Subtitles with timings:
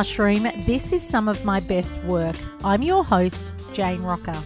[0.00, 2.34] Mushroom, this is some of my best work.
[2.64, 4.42] I'm your host, Jane Rocker.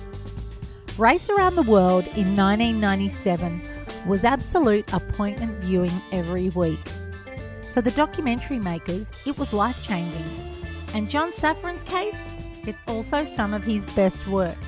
[0.98, 3.62] Race Around the World in 1997
[4.05, 6.80] was absolute appointment viewing every week.
[7.73, 10.29] For the documentary makers, it was life changing.
[10.93, 12.18] And John Safran's case,
[12.65, 14.59] it's also some of his best work.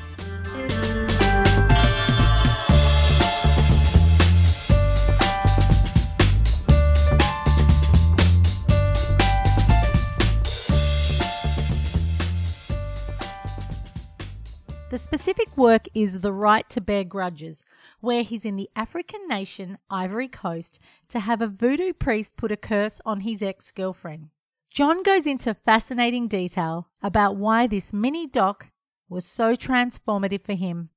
[14.96, 17.66] The specific work is The Right to Bear Grudges,
[18.00, 20.78] where he's in the African nation Ivory Coast
[21.08, 24.30] to have a voodoo priest put a curse on his ex girlfriend.
[24.70, 28.68] John goes into fascinating detail about why this mini doc
[29.06, 30.88] was so transformative for him,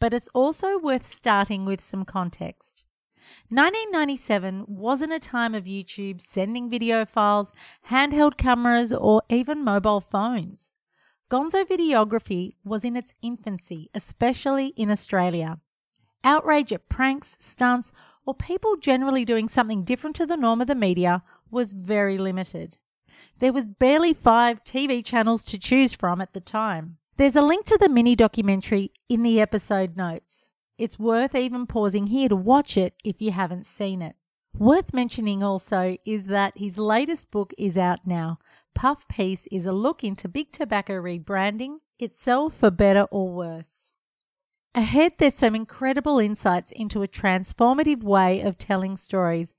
[0.00, 2.86] but it's also worth starting with some context.
[3.50, 7.52] 1997 wasn't a time of YouTube sending video files,
[7.90, 10.71] handheld cameras, or even mobile phones.
[11.32, 15.60] Gonzo videography was in its infancy, especially in Australia.
[16.22, 17.90] Outrage at pranks, stunts,
[18.26, 22.76] or people generally doing something different to the norm of the media was very limited.
[23.38, 26.98] There was barely five TV channels to choose from at the time.
[27.16, 30.50] There's a link to the mini documentary in the episode notes.
[30.76, 34.16] It's worth even pausing here to watch it if you haven't seen it.
[34.58, 38.38] Worth mentioning also is that his latest book is out now.
[38.74, 43.90] Puff Piece is a look into big tobacco rebranding itself for better or worse.
[44.74, 49.54] Ahead, there's some incredible insights into a transformative way of telling stories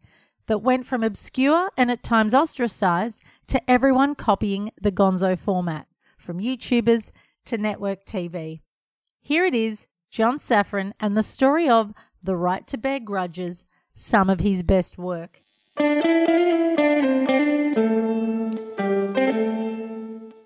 [0.48, 6.40] that went from obscure and at times ostracized to everyone copying the gonzo format, from
[6.40, 7.12] YouTubers
[7.46, 8.62] to network TV.
[9.22, 14.30] Here it is John Safran and the story of The Right to Bear Grudges, some
[14.30, 15.42] of his best work.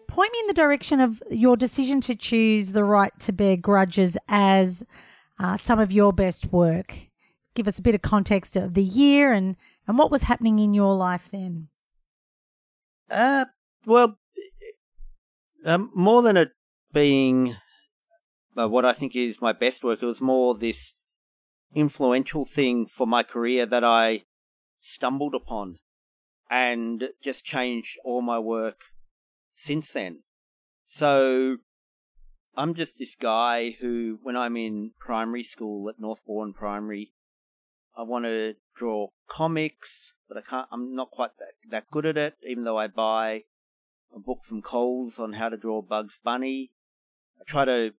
[0.08, 4.18] Point me in the direction of your decision to choose The Right to Bear Grudges
[4.28, 4.86] as
[5.40, 7.10] uh, some of your best work.
[7.56, 9.56] Give us a bit of context of the year and,
[9.88, 11.70] and what was happening in your life then.
[13.10, 13.46] Uh,
[13.86, 14.18] well,
[15.66, 16.52] um, more than it
[16.94, 17.56] being
[18.58, 20.94] uh, what I think is my best work, it was more this
[21.74, 24.24] influential thing for my career that I
[24.82, 25.78] stumbled upon
[26.50, 28.82] and just changed all my work
[29.54, 30.24] since then.
[30.86, 31.58] So
[32.56, 37.14] I'm just this guy who, when I'm in primary school at Northbourne Primary,
[37.96, 40.68] I want to draw comics, but I can't.
[40.72, 42.36] I'm not quite that, that good at it.
[42.48, 43.44] Even though I buy
[44.16, 46.72] a book from Coles on how to draw Bugs Bunny,
[47.40, 47.94] I try to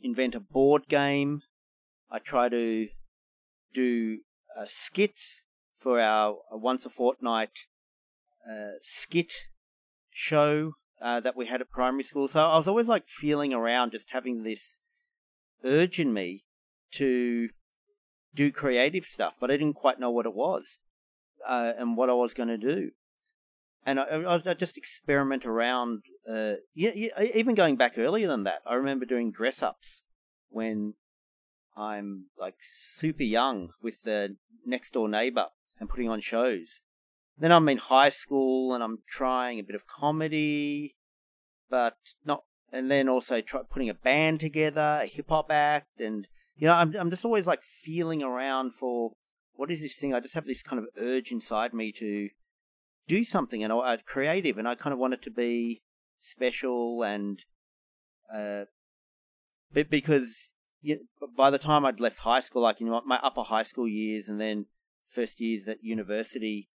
[0.00, 1.42] invent a board game.
[2.10, 2.88] I try to
[3.76, 4.18] do
[4.58, 5.44] uh, skits
[5.76, 7.66] for our uh, once a fortnight
[8.50, 9.32] uh, skit
[10.10, 12.26] show uh, that we had at primary school.
[12.26, 14.80] So I was always like feeling around, just having this
[15.62, 16.44] urge in me
[16.92, 17.50] to
[18.34, 20.78] do creative stuff, but I didn't quite know what it was
[21.46, 22.90] uh, and what I was going to do.
[23.84, 26.02] And I, I, just experiment around.
[26.28, 30.02] Uh, even going back earlier than that, I remember doing dress ups
[30.48, 30.94] when
[31.76, 35.48] I'm like super young with the next door neighbor
[35.78, 36.82] and putting on shows.
[37.38, 40.96] Then I'm in high school and I'm trying a bit of comedy,
[41.68, 42.44] but not.
[42.72, 46.26] And then also try putting a band together, a hip hop act, and
[46.56, 49.12] you know, I'm I'm just always like feeling around for
[49.54, 50.14] what is this thing.
[50.14, 52.30] I just have this kind of urge inside me to
[53.06, 55.82] do something and uh, creative, and I kind of want it to be
[56.18, 57.44] special and
[58.34, 58.64] uh,
[59.72, 60.52] but because
[61.36, 64.40] by the time I'd left high school, like know, my upper high school years, and
[64.40, 64.66] then
[65.08, 66.68] first years at university,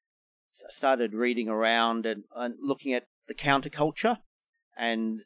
[0.67, 4.17] I started reading around and, and looking at the counterculture
[4.77, 5.21] and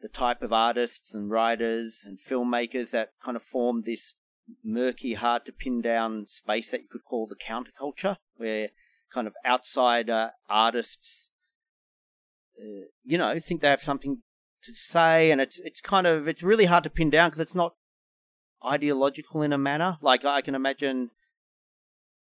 [0.00, 4.14] the type of artists and writers and filmmakers that kind of formed this
[4.62, 8.70] murky, hard to pin down space that you could call the counterculture, where
[9.12, 11.30] kind of outsider artists,
[12.60, 14.22] uh, you know, think they have something
[14.62, 17.54] to say, and it's it's kind of it's really hard to pin down because it's
[17.54, 17.74] not
[18.64, 19.98] ideological in a manner.
[20.00, 21.10] Like I can imagine,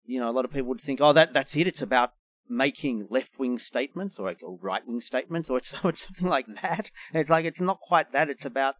[0.04, 1.66] you know, a lot of people would think, oh, that that's it.
[1.66, 2.12] It's about
[2.48, 6.90] making left wing statements or like right wing statements, or it's, it's something like that.
[7.12, 8.30] It's like it's not quite that.
[8.30, 8.76] It's about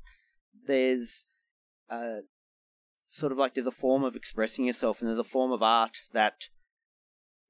[0.67, 1.25] there's
[1.91, 2.21] uh,
[3.09, 5.99] sort of like there's a form of expressing yourself, and there's a form of art
[6.13, 6.49] that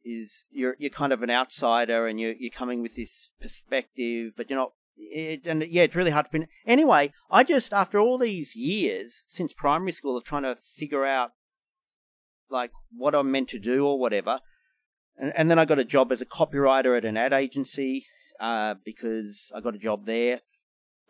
[0.05, 4.49] is you're you're kind of an outsider, and you're you're coming with this perspective, but
[4.49, 4.73] you're not.
[4.99, 6.49] It, and yeah, it's really hard to pin.
[6.67, 11.33] Anyway, I just after all these years since primary school of trying to figure out
[12.50, 14.41] like what I'm meant to do or whatever,
[15.17, 18.06] and, and then I got a job as a copywriter at an ad agency
[18.41, 20.41] uh, because I got a job there.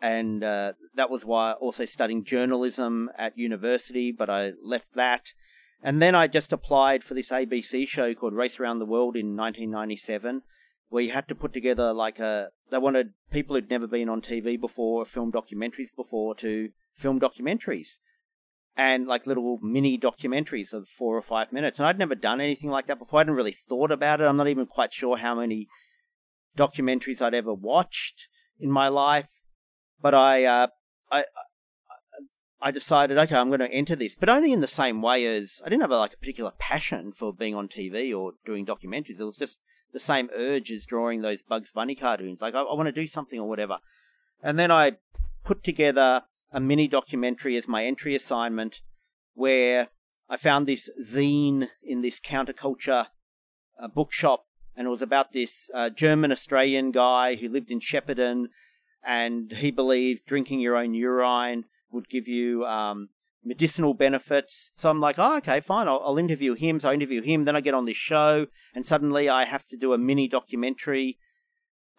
[0.01, 5.33] And uh, that was why also studying journalism at university, but I left that.
[5.81, 9.35] And then I just applied for this ABC show called Race Around the World in
[9.35, 10.43] 1997,
[10.89, 12.49] where you had to put together like a.
[12.71, 17.97] They wanted people who'd never been on TV before, film documentaries before, to film documentaries
[18.77, 21.79] and like little mini documentaries of four or five minutes.
[21.79, 23.19] And I'd never done anything like that before.
[23.19, 24.25] I hadn't really thought about it.
[24.25, 25.67] I'm not even quite sure how many
[26.57, 28.27] documentaries I'd ever watched
[28.59, 29.29] in my life.
[30.01, 30.67] But I, uh,
[31.11, 31.25] I,
[32.61, 35.61] I decided, okay, I'm going to enter this, but only in the same way as
[35.65, 39.19] I didn't have a, like a particular passion for being on TV or doing documentaries.
[39.19, 39.59] It was just
[39.91, 42.41] the same urge as drawing those Bugs Bunny cartoons.
[42.41, 43.77] Like I, I want to do something or whatever.
[44.41, 44.93] And then I
[45.43, 48.81] put together a mini documentary as my entry assignment
[49.33, 49.89] where
[50.29, 53.07] I found this zine in this counterculture
[53.81, 54.45] uh, bookshop
[54.75, 58.45] and it was about this uh, German Australian guy who lived in Shepparton
[59.03, 63.09] and he believed drinking your own urine would give you um,
[63.43, 64.71] medicinal benefits.
[64.75, 66.79] So I'm like, oh, okay, fine, I'll, I'll, interview him.
[66.79, 69.77] So I interview him, then I get on this show, and suddenly I have to
[69.77, 71.17] do a mini documentary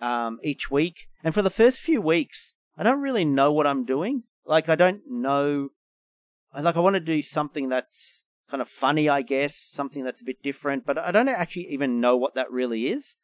[0.01, 1.09] um, each week.
[1.23, 4.25] And for the first few weeks, I don't really know what I'm doing.
[4.45, 5.71] Like, I don't know.
[6.55, 10.25] Like, I want to do something that's kind of funny, I guess, something that's a
[10.25, 13.17] bit different, but I don't actually even know what that really is.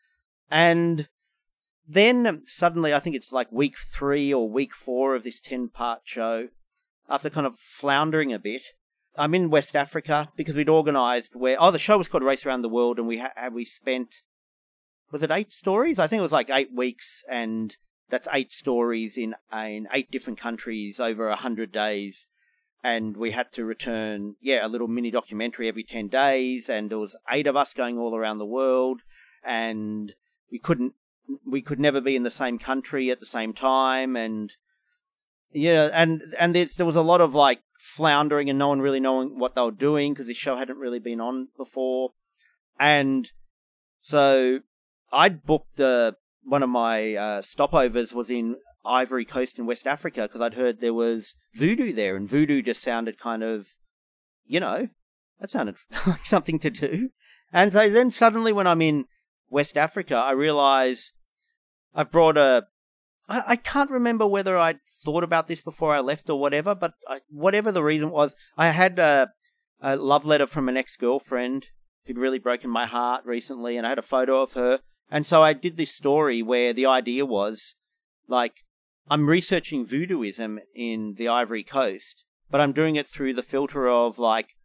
[0.51, 1.09] And
[1.89, 6.03] then suddenly, I think it's like week three or week four of this 10 part
[6.05, 6.49] show,
[7.09, 8.63] after kind of floundering a bit,
[9.17, 12.63] I'm in West Africa because we'd organised where, oh, the show was called Race Around
[12.63, 14.17] the World, and we ha- we spent,
[15.11, 15.99] was it eight stories?
[15.99, 17.77] I think it was like eight weeks, and
[18.11, 22.27] that's eight stories in, in eight different countries over a hundred days.
[22.83, 26.99] And we had to return, yeah, a little mini documentary every 10 days, and there
[26.99, 29.01] was eight of us going all around the world,
[29.43, 30.13] and
[30.53, 30.95] we couldn't
[31.45, 34.53] we could never be in the same country at the same time, and
[35.53, 39.39] yeah, and and there was a lot of like floundering and no one really knowing
[39.39, 42.13] what they were doing because this show hadn't really been on before,
[42.79, 43.31] and
[44.01, 44.61] so
[45.13, 46.13] I'd booked uh,
[46.43, 50.81] one of my uh, stopovers was in Ivory Coast in West Africa because I'd heard
[50.81, 53.69] there was voodoo there, and voodoo just sounded kind of,
[54.47, 54.89] you know,
[55.41, 55.77] that sounded
[56.07, 57.11] like something to do.
[57.53, 59.07] And so then suddenly, when I'm in
[59.49, 61.13] West Africa, I realize
[61.95, 62.67] I've brought a.
[63.29, 66.95] I, I can't remember whether I'd thought about this before I left or whatever, but
[67.09, 69.33] I, whatever the reason was, I had a,
[69.81, 71.67] a love letter from an ex girlfriend
[72.05, 74.81] who'd really broken my heart recently, and I had a photo of her.
[75.11, 77.77] And so I did this story where the idea was
[78.29, 78.55] like,
[79.09, 84.19] I'm researching voodooism in the Ivory Coast, but I'm doing it through the filter of
[84.19, 84.57] like,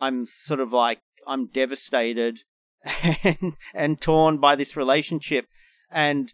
[0.00, 2.40] I'm sort of like, I'm devastated
[3.22, 5.46] and, and torn by this relationship.
[5.90, 6.32] And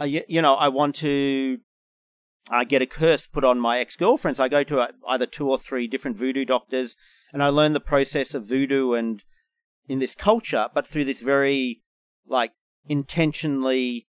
[0.00, 1.58] uh, you know, I want to
[2.50, 4.40] uh, get a curse put on my ex girlfriends.
[4.40, 6.96] I go to uh, either two or three different voodoo doctors
[7.32, 9.22] and I learn the process of voodoo and
[9.88, 11.82] in this culture, but through this very,
[12.26, 12.52] like,
[12.88, 14.06] intentionally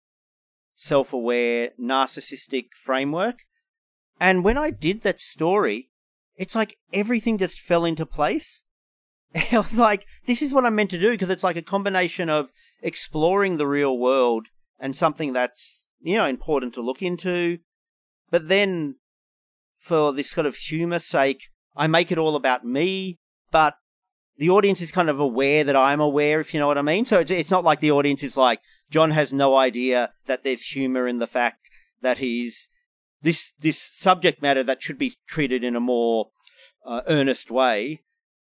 [0.75, 3.46] self aware, narcissistic framework.
[4.20, 5.89] And when I did that story,
[6.36, 8.63] it's like everything just fell into place.
[9.51, 12.29] I was like, this is what I'm meant to do because it's like a combination
[12.29, 12.51] of
[12.82, 14.48] exploring the real world
[14.79, 17.59] and something that's, you know, important to look into.
[18.29, 18.95] But then,
[19.77, 23.19] for this sort of humour sake, I make it all about me,
[23.51, 23.75] but
[24.38, 27.05] the audience is kind of aware that I'm aware, if you know what I mean.
[27.05, 31.07] So it's, not like the audience is like, John has no idea that there's humour
[31.07, 31.69] in the fact
[32.01, 32.67] that he's
[33.21, 36.29] this this subject matter that should be treated in a more
[36.86, 38.01] uh, earnest way.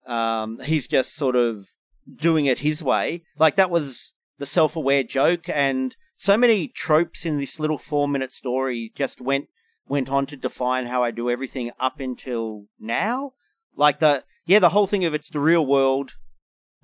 [0.07, 1.69] Um, he's just sort of
[2.15, 3.23] doing it his way.
[3.39, 8.93] Like that was the self-aware joke, and so many tropes in this little four-minute story
[8.95, 9.49] just went
[9.89, 13.33] went on to define how I do everything up until now.
[13.75, 16.17] Like the yeah, the whole thing of it's the real world,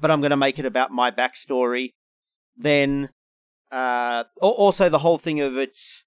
[0.00, 1.92] but I'm going to make it about my backstory.
[2.56, 3.10] Then
[3.70, 6.06] uh, also the whole thing of it's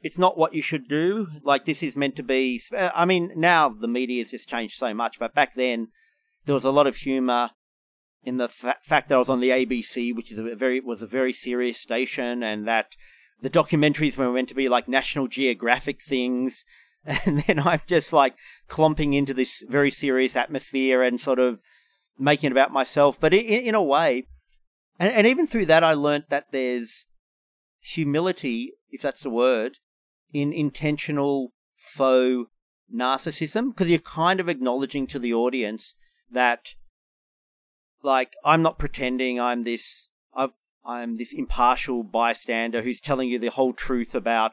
[0.00, 1.28] it's not what you should do.
[1.42, 2.62] Like this is meant to be.
[2.74, 5.88] I mean, now the media has just changed so much, but back then
[6.46, 7.50] there was a lot of humor
[8.24, 11.02] in the fa- fact that I was on the ABC, which is a very was
[11.02, 12.96] a very serious station, and that
[13.40, 16.64] the documentaries were meant to be like National Geographic things,
[17.04, 18.34] and then I'm just like
[18.68, 21.60] clumping into this very serious atmosphere and sort of
[22.18, 23.18] making it about myself.
[23.20, 24.26] But in, in a way,
[24.98, 27.06] and, and even through that, I learnt that there's
[27.80, 29.78] humility, if that's the word,
[30.32, 32.50] in intentional faux
[32.92, 35.94] narcissism, because you're kind of acknowledging to the audience
[36.30, 36.74] that,
[38.04, 40.08] like, I'm not pretending I'm this.
[40.34, 40.52] I've
[40.84, 44.52] I'm this impartial bystander who's telling you the whole truth about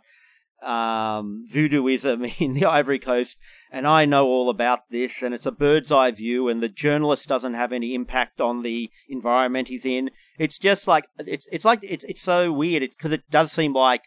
[0.61, 3.39] um, voodooism in the Ivory Coast,
[3.71, 7.27] and I know all about this, and it's a bird's eye view, and the journalist
[7.27, 10.11] doesn't have any impact on the environment he's in.
[10.39, 13.73] It's just like it's it's like it's it's so weird because it, it does seem
[13.73, 14.03] like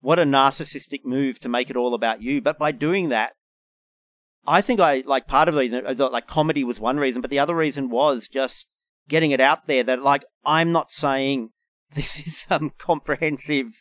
[0.00, 2.42] what a narcissistic move to make it all about you.
[2.42, 3.32] But by doing that,
[4.46, 7.38] I think I like part of the reason like comedy was one reason, but the
[7.38, 8.68] other reason was just
[9.08, 11.50] getting it out there that like I'm not saying
[11.94, 13.80] this is some comprehensive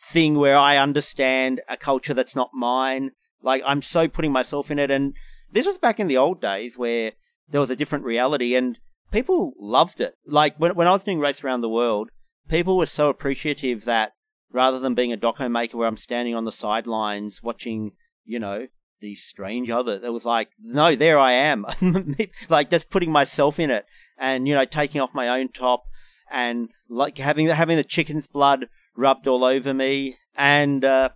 [0.00, 3.12] thing where I understand a culture that's not mine.
[3.42, 5.14] Like I'm so putting myself in it, and
[5.50, 7.12] this was back in the old days where
[7.48, 8.78] there was a different reality, and
[9.10, 10.14] people loved it.
[10.26, 12.10] Like when when I was doing Race Around the World,
[12.48, 14.12] people were so appreciative that
[14.50, 17.92] rather than being a doco maker where I'm standing on the sidelines watching,
[18.24, 18.68] you know,
[19.00, 21.66] the strange other, it was like, no, there I am,
[22.48, 23.86] like just putting myself in it,
[24.16, 25.84] and you know, taking off my own top,
[26.30, 30.16] and like having having the chicken's blood rubbed all over me.
[30.36, 31.10] And uh,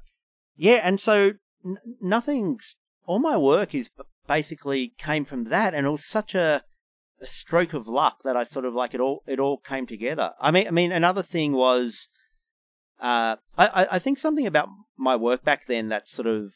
[0.57, 1.33] yeah, and so
[1.65, 3.91] n- nothing's all my work is
[4.27, 6.63] basically came from that, and it was such a,
[7.21, 10.33] a stroke of luck that I sort of like it all it all came together.
[10.41, 12.09] I mean, I mean, another thing was.
[13.01, 16.53] Uh, I, I think something about my work back then that sort of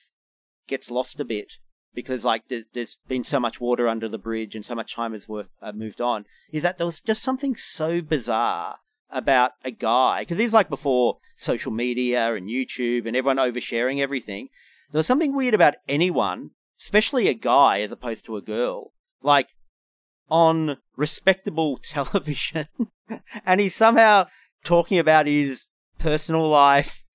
[0.67, 1.55] gets lost a bit
[1.95, 5.27] because like there's been so much water under the bridge and so much time has
[5.29, 8.77] uh, moved on is that there was just something so bizarre
[9.11, 14.49] about a guy, because is like before social media and YouTube and everyone oversharing everything.
[14.91, 18.93] There was something weird about anyone, especially a guy as opposed to a girl,
[19.23, 19.49] like
[20.29, 22.69] on respectable television,
[23.45, 24.27] and he's somehow
[24.65, 25.67] talking about his
[25.99, 27.07] personal life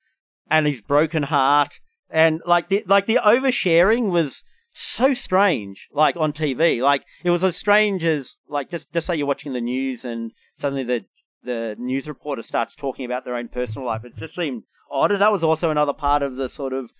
[0.50, 1.80] and his broken heart,
[2.12, 6.82] and like the like the oversharing was so strange, like on TV.
[6.82, 10.32] Like it was as strange as like just just say you're watching the news and
[10.56, 11.06] suddenly the
[11.44, 14.04] the news reporter starts talking about their own personal life.
[14.04, 15.12] It just seemed odd.
[15.12, 16.92] And that was also another part of the sort of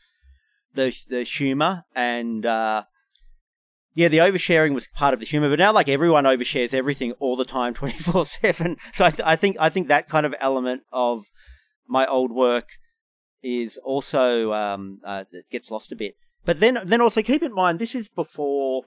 [0.74, 2.84] the the humor and uh,
[3.94, 5.50] yeah, the oversharing was part of the humor.
[5.50, 8.78] But now, like everyone overshares everything all the time, twenty four seven.
[8.94, 11.26] So I, th- I think I think that kind of element of
[11.88, 12.70] my old work
[13.44, 16.16] is also um, uh, gets lost a bit.
[16.46, 18.84] But then then also keep in mind this is before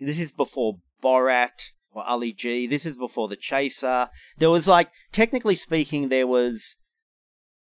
[0.00, 2.66] this is before Borat or Ali G.
[2.66, 4.08] This is before The Chaser.
[4.38, 6.76] There was like, technically speaking, there was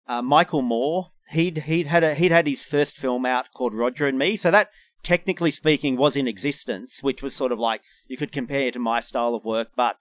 [0.07, 1.11] uh, Michael Moore.
[1.29, 4.35] He'd he'd had a, he'd had his first film out called Roger and Me.
[4.35, 4.69] So that
[5.03, 8.99] technically speaking was in existence, which was sort of like you could compare to my
[8.99, 9.97] style of work, but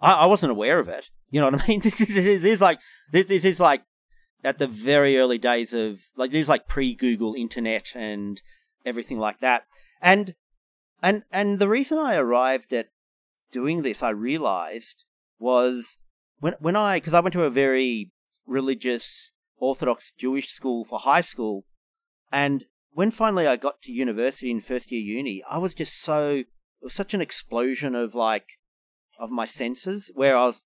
[0.00, 1.10] I, I wasn't aware of it.
[1.30, 1.80] You know what I mean?
[1.84, 2.80] this, is, this is like
[3.12, 3.82] this, this is like
[4.42, 8.40] at the very early days of like this is like pre Google internet and
[8.84, 9.64] everything like that.
[10.00, 10.34] And
[11.02, 12.88] and and the reason I arrived at
[13.50, 15.04] doing this, I realized
[15.38, 15.96] was
[16.38, 18.12] when when I because I went to a very
[18.46, 21.64] religious Orthodox Jewish school for high school,
[22.32, 26.36] and when finally I got to university in first year uni, I was just so
[26.36, 26.46] it
[26.84, 28.58] was such an explosion of like
[29.18, 30.64] of my senses where I was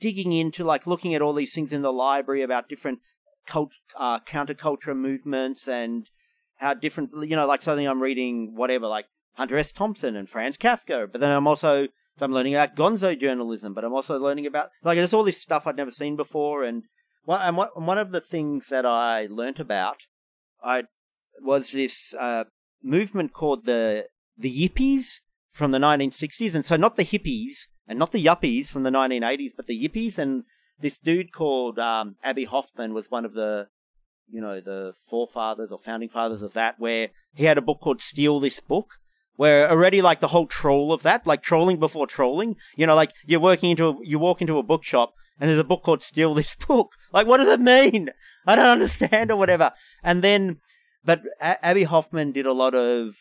[0.00, 3.00] digging into like looking at all these things in the library about different
[3.46, 6.10] cult uh, counterculture movements and
[6.56, 9.72] how different you know like suddenly I'm reading whatever like Hunter S.
[9.72, 11.10] Thompson and Franz Kafka.
[11.10, 11.88] But then I'm also
[12.18, 15.40] so I'm learning about gonzo journalism, but I'm also learning about like there's all this
[15.40, 16.64] stuff I'd never seen before.
[16.64, 16.84] And
[17.24, 20.02] one and one of the things that I learnt about
[20.62, 20.84] I
[21.40, 22.44] was this uh,
[22.82, 28.12] movement called the the Yippies from the 1960s, and so not the hippies and not
[28.12, 30.16] the yuppies from the 1980s, but the Yippies.
[30.16, 30.44] And
[30.80, 33.66] this dude called um, Abbie Hoffman was one of the
[34.32, 38.00] you know the forefathers or founding fathers of that, where he had a book called
[38.00, 38.94] Steal This Book
[39.34, 43.10] where already like the whole troll of that, like trolling before trolling, you know, like
[43.24, 46.34] you're working into a, you walk into a bookshop and there's a book called Steal
[46.34, 46.92] This Book.
[47.10, 48.10] Like, what does it mean?
[48.46, 49.72] I don't understand or whatever.
[50.02, 50.58] And then,
[51.02, 53.14] but a- Abbie Hoffman did a lot of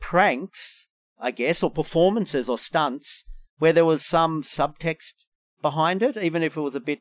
[0.00, 0.88] pranks,
[1.20, 3.24] I guess, or performances or stunts
[3.58, 5.14] where there was some subtext
[5.60, 7.00] behind it, even if it was a bit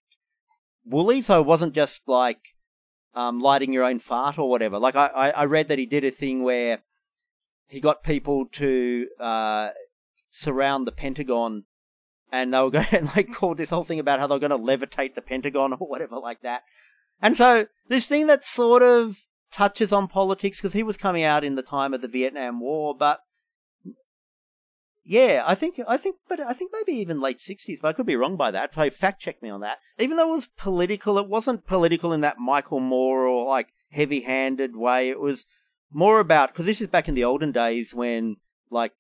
[0.85, 1.21] woolly.
[1.21, 2.39] So it wasn't just like
[3.13, 4.79] um, lighting your own fart or whatever.
[4.79, 6.83] Like I, I, read that he did a thing where
[7.67, 9.69] he got people to uh,
[10.29, 11.63] surround the Pentagon,
[12.31, 14.51] and they were going to like call this whole thing about how they were going
[14.51, 16.61] to levitate the Pentagon or whatever like that.
[17.21, 19.17] And so this thing that sort of
[19.51, 22.95] touches on politics because he was coming out in the time of the Vietnam War,
[22.95, 23.21] but
[25.09, 27.79] yeah, I think I think, but I think maybe even late sixties.
[27.81, 28.75] But I could be wrong by that.
[28.75, 29.77] So fact check me on that.
[29.97, 34.75] Even though it was political, it wasn't political in that Michael Moore or like heavy-handed
[34.75, 35.09] way.
[35.09, 35.45] It was
[35.93, 38.35] more about because this is back in the olden days when
[38.69, 38.91] like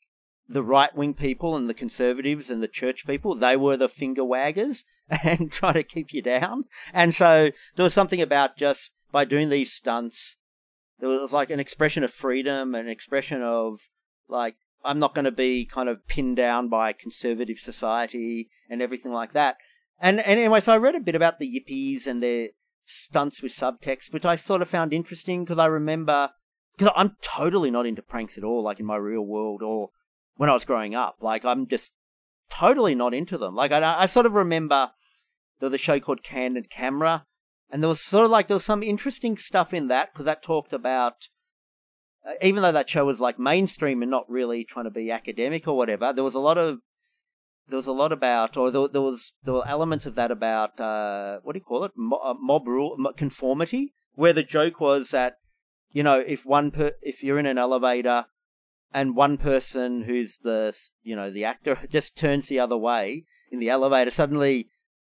[0.47, 4.21] the right wing people and the conservatives and the church people, they were the finger
[4.21, 4.85] waggers
[5.23, 6.63] and try to keep you down.
[6.93, 10.37] And so there was something about just by doing these stunts,
[10.99, 13.81] there was like an expression of freedom, an expression of
[14.29, 19.11] like, I'm not going to be kind of pinned down by conservative society and everything
[19.11, 19.57] like that.
[19.99, 22.49] And, and anyway, so I read a bit about the yippies and their
[22.85, 26.31] stunts with subtext, which I sort of found interesting because I remember,
[26.77, 29.89] because I'm totally not into pranks at all, like in my real world or
[30.35, 31.17] when I was growing up.
[31.19, 31.95] Like, I'm just
[32.49, 33.55] totally not into them.
[33.55, 34.91] Like, I, I sort of remember
[35.59, 37.25] there was a show called Candid Camera,
[37.69, 40.43] and there was sort of like, there was some interesting stuff in that because that
[40.43, 41.27] talked about,
[42.41, 45.77] even though that show was like mainstream and not really trying to be academic or
[45.77, 46.79] whatever, there was a lot of
[47.69, 50.79] there was a lot about, or there, there was there were elements of that about
[50.79, 55.09] uh, what do you call it, mob, uh, mob rule conformity, where the joke was
[55.09, 55.37] that
[55.91, 58.25] you know if one per if you're in an elevator
[58.93, 63.59] and one person who's the you know the actor just turns the other way in
[63.59, 64.69] the elevator, suddenly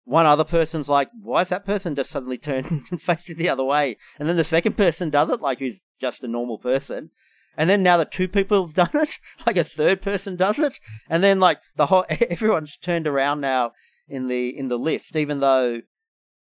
[0.04, 3.64] one other person's like, why is that person just suddenly turned and facing the other
[3.64, 3.96] way?
[4.18, 7.10] And then the second person does it, like who's just a normal person.
[7.56, 10.78] And then now that two people have done it, like a third person does it,
[11.08, 13.72] and then like the whole everyone's turned around now
[14.08, 15.82] in the in the lift, even though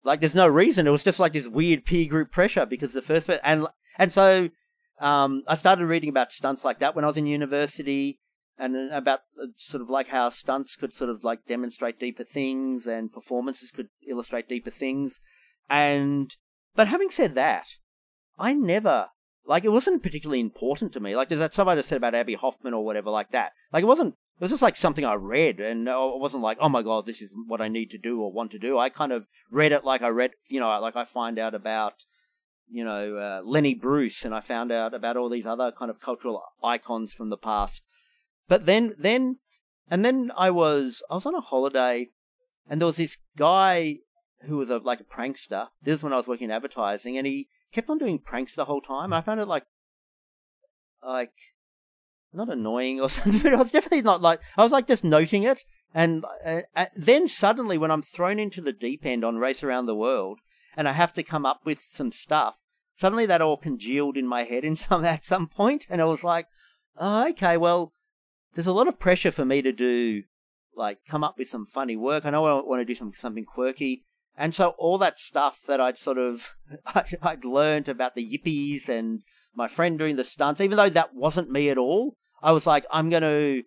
[0.02, 0.86] like there's no reason.
[0.86, 3.66] It was just like this weird peer group pressure because the first person and
[3.98, 4.50] and so
[5.00, 8.20] um, I started reading about stunts like that when I was in university,
[8.58, 12.87] and about uh, sort of like how stunts could sort of like demonstrate deeper things
[12.87, 15.20] and performances could illustrate deeper things.
[15.68, 16.34] And
[16.75, 17.66] but having said that,
[18.38, 19.08] I never
[19.46, 21.16] like it wasn't particularly important to me.
[21.16, 23.52] Like there's that somebody said about Abbie Hoffman or whatever like that.
[23.73, 24.14] Like it wasn't.
[24.37, 27.23] It was just like something I read, and it wasn't like, oh my god, this
[27.23, 28.76] is what I need to do or want to do.
[28.76, 31.94] I kind of read it like I read, you know, like I find out about,
[32.68, 36.00] you know, uh, Lenny Bruce, and I found out about all these other kind of
[36.00, 37.85] cultural icons from the past.
[38.48, 39.38] But then, then,
[39.90, 42.09] and then I was I was on a holiday,
[42.68, 43.98] and there was this guy
[44.42, 45.68] who was a, like a prankster.
[45.83, 48.66] This is when I was working in advertising, and he kept on doing pranks the
[48.66, 49.12] whole time.
[49.12, 49.64] I found it like,
[51.02, 51.33] like,
[52.33, 55.42] not annoying or something, but I was definitely not like, I was like just noting
[55.42, 55.64] it.
[55.94, 59.87] And uh, uh, then suddenly when I'm thrown into the deep end on Race Around
[59.87, 60.40] the World
[60.76, 62.57] and I have to come up with some stuff,
[62.96, 66.24] suddenly that all congealed in my head in some, at some point, And I was
[66.24, 66.46] like,
[66.96, 67.92] oh, okay, well,
[68.54, 70.22] there's a lot of pressure for me to do,
[70.76, 72.24] like, come up with some funny work.
[72.24, 74.04] I know I want to do some, something quirky.
[74.36, 76.54] And so all that stuff that I'd sort of
[77.22, 79.22] I'd learned about the yippies and
[79.54, 82.84] my friend doing the stunts, even though that wasn't me at all, I was like,
[82.90, 83.62] I'm gonna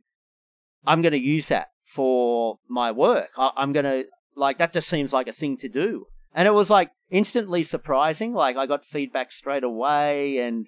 [0.85, 3.29] I'm gonna use that for my work.
[3.37, 4.03] I, I'm gonna
[4.35, 6.07] like that just seems like a thing to do.
[6.33, 8.33] And it was like instantly surprising.
[8.33, 10.67] Like I got feedback straight away and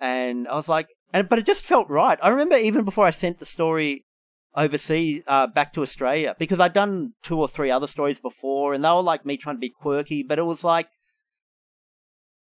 [0.00, 2.18] and I was like and but it just felt right.
[2.22, 4.06] I remember even before I sent the story
[4.54, 8.84] overseas, uh, back to Australia, because I'd done two or three other stories before, and
[8.84, 10.88] they were like me trying to be quirky, but it was like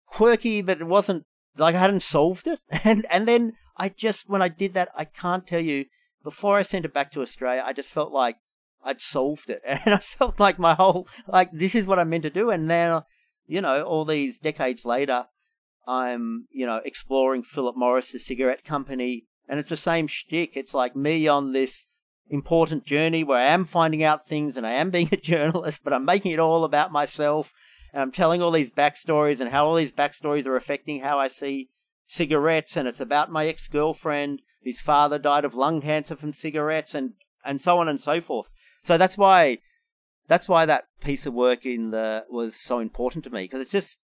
[0.07, 1.25] quirky, but it wasn't
[1.57, 2.61] like I hadn't solved it.
[2.85, 5.87] And and then I just when I did that, I can't tell you.
[6.25, 8.37] Before I sent it back to Australia, I just felt like
[8.85, 12.25] I'd solved it, and I felt like my whole like this is what I'm meant
[12.25, 12.51] to do.
[12.51, 13.07] And now,
[13.47, 15.27] you know, all these decades later,
[15.89, 20.53] I'm you know exploring Philip Morris's cigarette company, and it's the same shtick.
[20.55, 21.87] It's like me on this
[22.31, 25.93] important journey where I am finding out things and I am being a journalist, but
[25.93, 27.53] I'm making it all about myself.
[27.93, 31.29] And I'm telling all these backstories and how all these backstories are affecting how I
[31.29, 31.71] see
[32.07, 32.77] cigarettes.
[32.77, 37.13] And it's about my ex girlfriend whose father died of lung cancer from cigarettes and,
[37.45, 38.51] and so on and so forth.
[38.83, 39.59] So that's why,
[40.27, 43.73] that's why that piece of work in the, was so important to me because it's
[43.73, 43.99] just,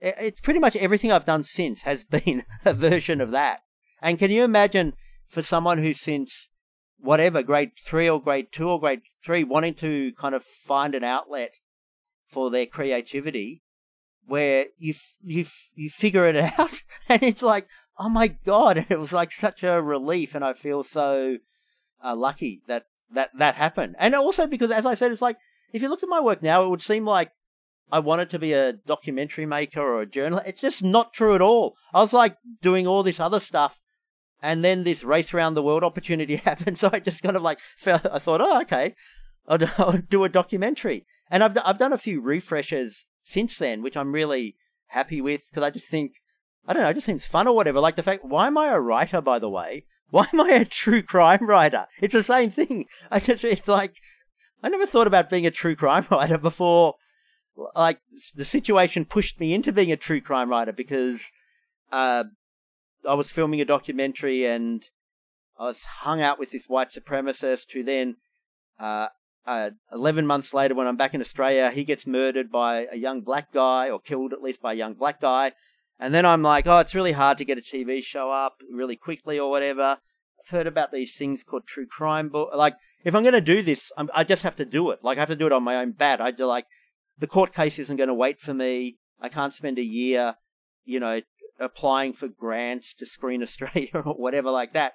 [0.00, 3.62] it's pretty much everything I've done since has been a version of that.
[4.00, 4.94] And can you imagine
[5.26, 6.50] for someone who since
[7.04, 11.04] whatever, grade three or grade two or grade three, wanting to kind of find an
[11.04, 11.56] outlet
[12.26, 13.62] for their creativity
[14.26, 19.12] where you, you, you figure it out and it's like, oh my God, it was
[19.12, 20.34] like such a relief.
[20.34, 21.38] And I feel so
[22.02, 23.96] uh, lucky that, that that happened.
[23.98, 25.36] And also because, as I said, it's like,
[25.72, 27.32] if you look at my work now, it would seem like
[27.94, 30.48] I wanted to be a documentary maker or a journalist.
[30.48, 31.76] It's just not true at all.
[31.92, 33.78] I was like doing all this other stuff
[34.42, 36.76] and then this race around the world opportunity happened.
[36.76, 38.96] So I just kind of like felt, I thought, oh, okay,
[39.46, 41.06] I'll do, I'll do a documentary.
[41.30, 44.56] And I've, I've done a few refreshers since then, which I'm really
[44.88, 46.14] happy with because I just think,
[46.66, 47.78] I don't know, it just seems fun or whatever.
[47.78, 49.84] Like the fact, why am I a writer, by the way?
[50.10, 51.86] Why am I a true crime writer?
[52.00, 52.86] It's the same thing.
[53.10, 53.96] I just, it's like,
[54.62, 56.94] I never thought about being a true crime writer before.
[57.74, 58.00] Like
[58.34, 61.30] the situation pushed me into being a true crime writer because,
[61.92, 62.24] uh,
[63.08, 64.88] I was filming a documentary and
[65.58, 68.16] I was hung out with this white supremacist who then,
[68.78, 69.08] uh,
[69.46, 73.20] uh, 11 months later, when I'm back in Australia, he gets murdered by a young
[73.20, 75.52] black guy, or killed at least by a young black guy.
[75.98, 78.96] And then I'm like, oh, it's really hard to get a TV show up really
[78.96, 79.98] quickly or whatever.
[80.40, 82.50] I've heard about these things called true crime book.
[82.54, 85.04] Like, if I'm going to do this, I'm, i just have to do it.
[85.04, 86.20] Like, I have to do it on my own bat.
[86.20, 86.66] I do like,
[87.18, 88.98] the court case isn't going to wait for me.
[89.20, 90.36] I can't spend a year,
[90.84, 91.20] you know,
[91.58, 94.94] applying for grants to Screen Australia or whatever like that.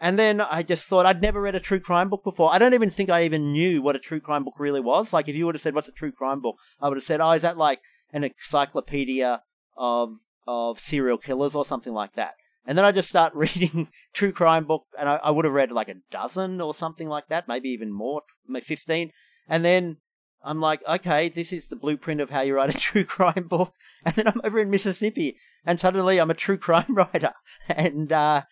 [0.00, 2.52] And then I just thought I'd never read a true crime book before.
[2.52, 5.12] I don't even think I even knew what a true crime book really was.
[5.12, 7.20] Like if you would have said, "What's a true crime book?" I would have said,
[7.20, 7.80] "Oh, is that like
[8.10, 9.42] an encyclopedia
[9.76, 12.32] of of serial killers or something like that?"
[12.66, 15.70] And then I just start reading true crime book, and I, I would have read
[15.70, 19.12] like a dozen or something like that, maybe even more, maybe fifteen.
[19.46, 19.98] And then
[20.42, 23.74] I'm like, okay, this is the blueprint of how you write a true crime book.
[24.04, 27.34] And then I'm over in Mississippi, and suddenly I'm a true crime writer.
[27.68, 28.42] And uh,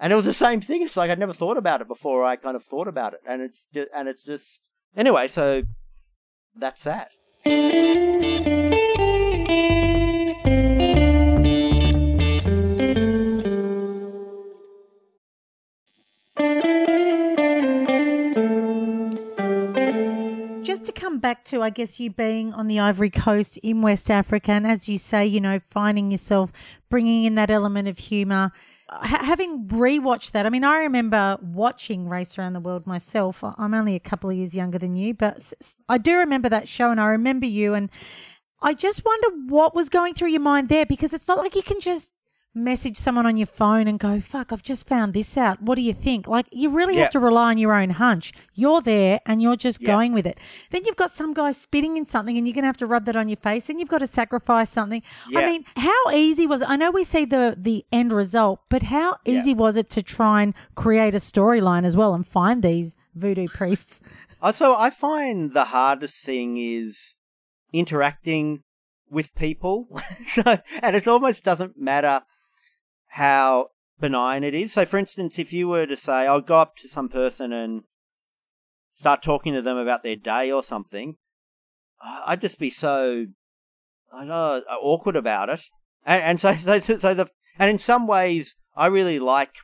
[0.00, 0.82] and it was the same thing.
[0.82, 2.24] It's like I'd never thought about it before.
[2.24, 4.60] I kind of thought about it, and it's just, and it's just
[4.96, 5.28] anyway.
[5.28, 5.62] So
[6.56, 7.10] that's that.
[20.88, 24.52] To come back to, I guess, you being on the Ivory Coast in West Africa,
[24.52, 26.50] and as you say, you know, finding yourself
[26.88, 28.50] bringing in that element of humour.
[28.90, 33.44] Ha- having rewatched that, I mean, I remember watching Race Around the World myself.
[33.44, 35.52] I'm only a couple of years younger than you, but
[35.90, 37.74] I do remember that show, and I remember you.
[37.74, 37.90] And
[38.62, 41.62] I just wonder what was going through your mind there, because it's not like you
[41.62, 42.12] can just
[42.64, 45.62] message someone on your phone and go, fuck, I've just found this out.
[45.62, 46.26] What do you think?
[46.26, 47.02] Like, you really Yeah.
[47.02, 48.32] have to rely on your own hunch.
[48.54, 49.86] You're there and you're just Yeah.
[49.88, 50.38] going with it.
[50.70, 53.04] Then you've got some guy spitting in something and you're going to have to rub
[53.06, 55.02] that on your face and you've got to sacrifice something.
[55.34, 56.68] I mean, how easy was it?
[56.68, 59.38] I know we see the, the end result, but how Yeah.
[59.38, 63.48] easy was it to try and create a storyline as well and find these voodoo
[63.48, 64.00] priests?
[64.40, 67.16] Uh, so I find the hardest thing is
[67.72, 68.62] interacting
[69.10, 69.88] with people.
[70.28, 72.22] so, and it almost doesn't matter
[73.08, 73.68] how
[74.00, 74.72] benign it is.
[74.72, 77.82] So, for instance, if you were to say, I'll go up to some person and
[78.92, 81.16] start talking to them about their day or something,
[82.00, 83.26] I'd just be so
[84.12, 85.66] oh, awkward about it.
[86.04, 89.54] And, and so, so, so the, and in some ways, I really like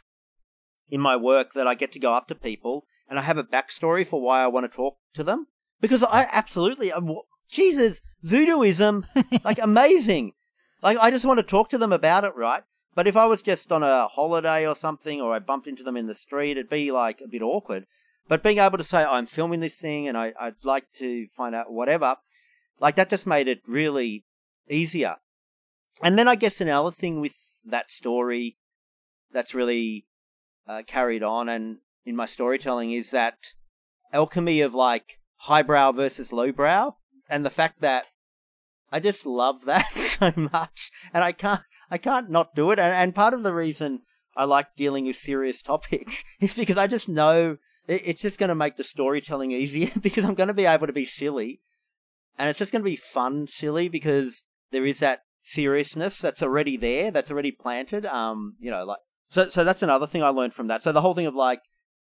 [0.88, 3.44] in my work that I get to go up to people and I have a
[3.44, 5.46] backstory for why I want to talk to them
[5.80, 7.16] because I absolutely, uh, I'm,
[7.48, 9.04] Jesus, voodooism,
[9.44, 10.33] like amazing.
[10.83, 12.62] Like I just want to talk to them about it, right?
[12.94, 15.96] But if I was just on a holiday or something, or I bumped into them
[15.96, 17.87] in the street, it'd be like a bit awkward.
[18.28, 21.54] But being able to say I'm filming this thing and I, I'd like to find
[21.54, 22.16] out whatever,
[22.80, 24.24] like that just made it really
[24.68, 25.16] easier.
[26.02, 28.57] And then I guess another thing with that story
[29.33, 30.07] that's really
[30.66, 33.52] uh, carried on and in my storytelling is that
[34.12, 36.96] alchemy of like highbrow versus lowbrow,
[37.28, 38.07] and the fact that
[38.92, 42.79] I just love that so much, and I can't I can't not do it.
[42.79, 44.01] And, and part of the reason
[44.37, 48.49] I like dealing with serious topics is because I just know it, it's just going
[48.49, 51.61] to make the storytelling easier because I'm going to be able to be silly,
[52.38, 56.77] and it's just going to be fun silly because there is that seriousness that's already
[56.77, 58.07] there, that's already planted.
[58.07, 59.49] Um, you know, like so.
[59.49, 60.83] So that's another thing I learned from that.
[60.83, 61.61] So the whole thing of like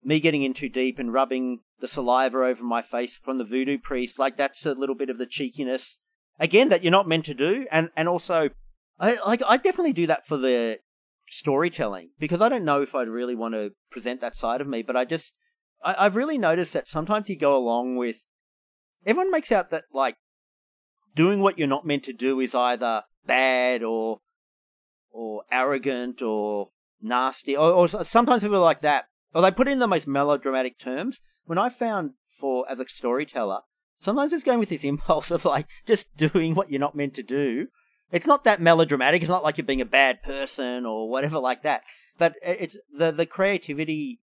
[0.04, 3.78] me getting in too deep and rubbing the saliva over my face from the voodoo
[3.78, 6.00] priest, like that's a little bit of the cheekiness
[6.40, 8.50] again that you're not meant to do, and and also,
[9.00, 10.80] I like I definitely do that for the
[11.30, 14.82] storytelling because I don't know if I'd really want to present that side of me,
[14.82, 15.34] but I just
[15.84, 18.26] I, I've really noticed that sometimes you go along with
[19.06, 20.16] everyone makes out that like
[21.16, 24.20] doing what you're not meant to do is either bad or
[25.12, 26.70] or arrogant or
[27.02, 30.08] nasty or, or sometimes people are like that or they put it in the most
[30.08, 31.20] melodramatic terms.
[31.46, 33.62] When i found for as a storyteller
[34.00, 37.24] sometimes it's going with this impulse of like just doing what you're not meant to
[37.24, 37.68] do
[38.12, 39.22] it's not that melodramatic.
[39.22, 41.84] It's not like you're being a bad person or whatever like that.
[42.18, 44.20] But it's the the creativity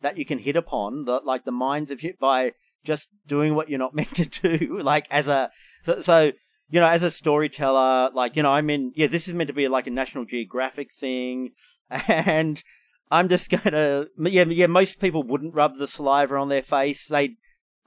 [0.00, 2.52] that you can hit upon the like the minds of hit by
[2.84, 5.50] just doing what you're not meant to do like as a
[5.82, 6.32] so, so
[6.70, 9.54] you know as a storyteller like you know i'm in yeah this is meant to
[9.54, 11.50] be like a national geographic thing.
[12.08, 12.62] And
[13.10, 17.06] i'm just gonna yeah yeah most people wouldn't rub the saliva on their face.
[17.06, 17.36] They'd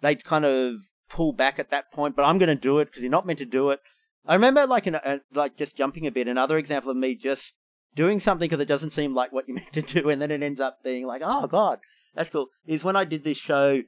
[0.02, 0.76] they'd kind of
[1.08, 3.46] pull back at that point but i'm gonna do it because you're not meant to
[3.46, 3.82] do it
[4.26, 7.56] i remember like an, a, like just jumping a bit another example of me just
[7.96, 10.44] doing something because it doesn't seem like what you're meant to do and then it
[10.44, 11.80] ends up being like oh god
[12.16, 13.82] that's cool is when i did this show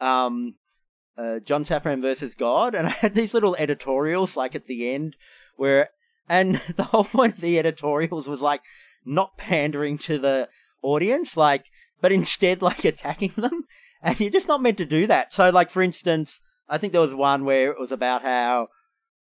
[0.00, 0.54] um
[1.16, 5.16] uh, John Safran versus God, and I had these little editorials like at the end
[5.56, 5.90] where,
[6.28, 8.62] and the whole point of the editorials was like
[9.04, 10.48] not pandering to the
[10.82, 11.66] audience, like
[12.00, 13.64] but instead like attacking them.
[14.02, 15.32] And you're just not meant to do that.
[15.32, 18.68] So like, for instance, I think there was one where it was about how,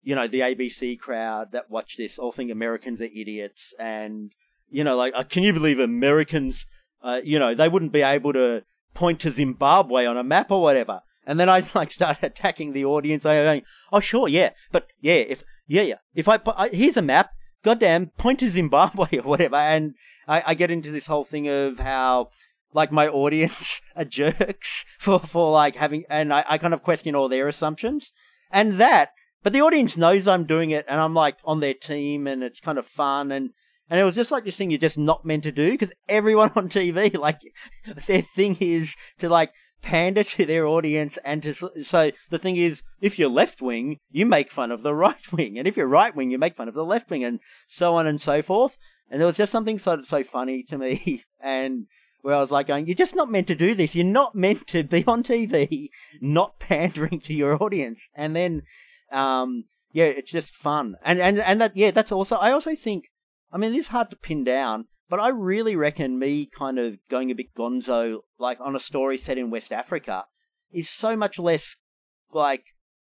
[0.02, 3.74] you know, the ABC crowd that watch this all think Americans are idiots.
[3.78, 4.32] And,
[4.68, 6.66] you know, like, uh, can you believe Americans,
[7.02, 10.62] uh, you know, they wouldn't be able to point to Zimbabwe on a map or
[10.62, 11.02] whatever.
[11.26, 13.24] And then I'd like start attacking the audience.
[13.24, 17.02] I'm going, oh sure, yeah, but yeah, if yeah, yeah, if I, I here's a
[17.02, 17.32] map,
[17.62, 19.94] goddamn, point to Zimbabwe or whatever, and
[20.26, 22.30] I, I get into this whole thing of how
[22.72, 27.14] like my audience are jerks for for like having, and I, I kind of question
[27.14, 28.12] all their assumptions,
[28.50, 29.10] and that,
[29.42, 32.60] but the audience knows I'm doing it, and I'm like on their team, and it's
[32.60, 33.50] kind of fun, and
[33.90, 36.52] and it was just like this thing you're just not meant to do because everyone
[36.56, 37.40] on TV, like,
[38.06, 42.82] their thing is to like pander to their audience and to so the thing is
[43.00, 46.14] if you're left wing you make fun of the right wing and if you're right
[46.14, 48.76] wing you make fun of the left wing and so on and so forth.
[49.10, 51.86] And there was just something so so funny to me and
[52.22, 53.94] where I was like going you're just not meant to do this.
[53.94, 55.88] You're not meant to be on TV
[56.20, 58.08] not pandering to your audience.
[58.14, 58.62] And then
[59.12, 63.06] um yeah it's just fun and and and that yeah that's also I also think
[63.52, 66.96] I mean this is hard to pin down but I really reckon me kind of
[67.10, 70.24] going a bit gonzo, like on a story set in West Africa,
[70.72, 71.76] is so much less
[72.32, 72.62] like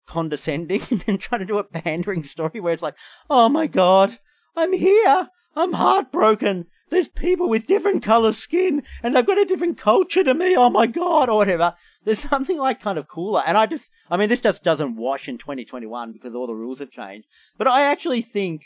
[0.07, 2.95] condescending than trying to do a pandering story where it's like,
[3.29, 4.17] oh my god,
[4.55, 6.65] I'm here, I'm heartbroken.
[6.89, 10.55] There's people with different color skin and they've got a different culture to me.
[10.57, 11.75] Oh my god, or whatever.
[12.03, 13.43] There's something like kind of cooler.
[13.45, 16.79] And I just, I mean, this just doesn't wash in 2021 because all the rules
[16.79, 17.27] have changed.
[17.57, 18.63] But I actually think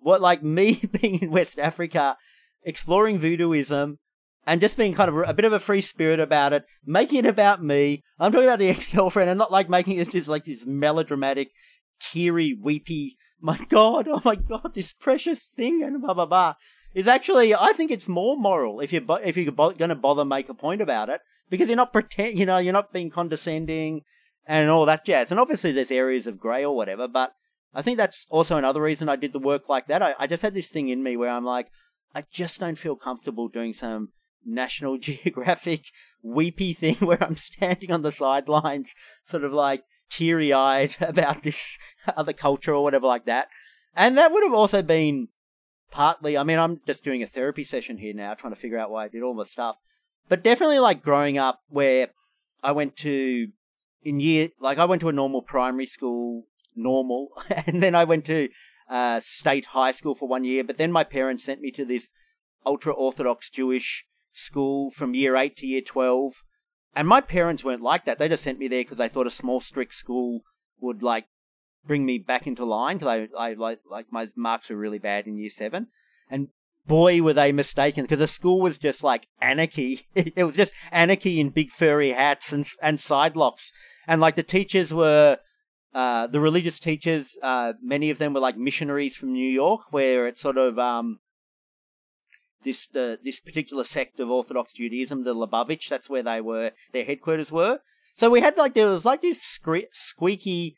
[0.00, 2.16] what like me being in West Africa
[2.62, 3.96] exploring voodooism,
[4.46, 7.26] and just being kind of a bit of a free spirit about it, making it
[7.26, 8.02] about me.
[8.18, 11.50] I'm talking about the ex-girlfriend and not like making it just like this melodramatic,
[12.00, 16.54] teary, weepy, my god, oh my god, this precious thing and blah blah blah.
[16.92, 20.48] Is actually, I think it's more moral if you're if you're going to bother make
[20.48, 24.02] a point about it because you're not pretend, you know, you're not being condescending
[24.46, 25.30] and all that jazz.
[25.30, 27.34] And obviously, there's areas of grey or whatever, but
[27.74, 30.02] I think that's also another reason I did the work like that.
[30.02, 31.68] I, I just had this thing in me where I'm like,
[32.14, 34.08] I just don't feel comfortable doing some
[34.44, 35.84] National Geographic
[36.22, 41.78] weepy thing where I'm standing on the sidelines, sort of like teary eyed about this
[42.16, 43.48] other culture or whatever like that.
[43.94, 45.28] And that would have also been
[45.90, 48.90] partly, I mean, I'm just doing a therapy session here now, trying to figure out
[48.90, 49.76] why I did all the stuff.
[50.28, 52.08] But definitely like growing up where
[52.62, 53.48] I went to,
[54.02, 57.28] in year, like I went to a normal primary school, normal,
[57.66, 58.48] and then I went to
[58.88, 62.08] uh, state high school for one year, but then my parents sent me to this
[62.66, 66.42] ultra orthodox Jewish school from year eight to year 12.
[66.94, 68.18] And my parents weren't like that.
[68.18, 70.40] They just sent me there because they thought a small, strict school
[70.80, 71.26] would like
[71.86, 75.26] bring me back into line because I, I like, like my marks were really bad
[75.26, 75.86] in year seven.
[76.28, 76.48] And
[76.86, 80.08] boy, were they mistaken because the school was just like anarchy.
[80.14, 83.72] it was just anarchy in big furry hats and, and side locks.
[84.10, 85.38] And like the teachers were
[85.94, 90.26] uh, the religious teachers, uh, many of them were like missionaries from New York, where
[90.26, 91.20] it's sort of um,
[92.64, 95.88] this this particular sect of Orthodox Judaism, the Lubavitch.
[95.88, 96.72] That's where they were.
[96.92, 97.82] Their headquarters were.
[98.14, 99.40] So we had like there was like this
[99.92, 100.76] squeaky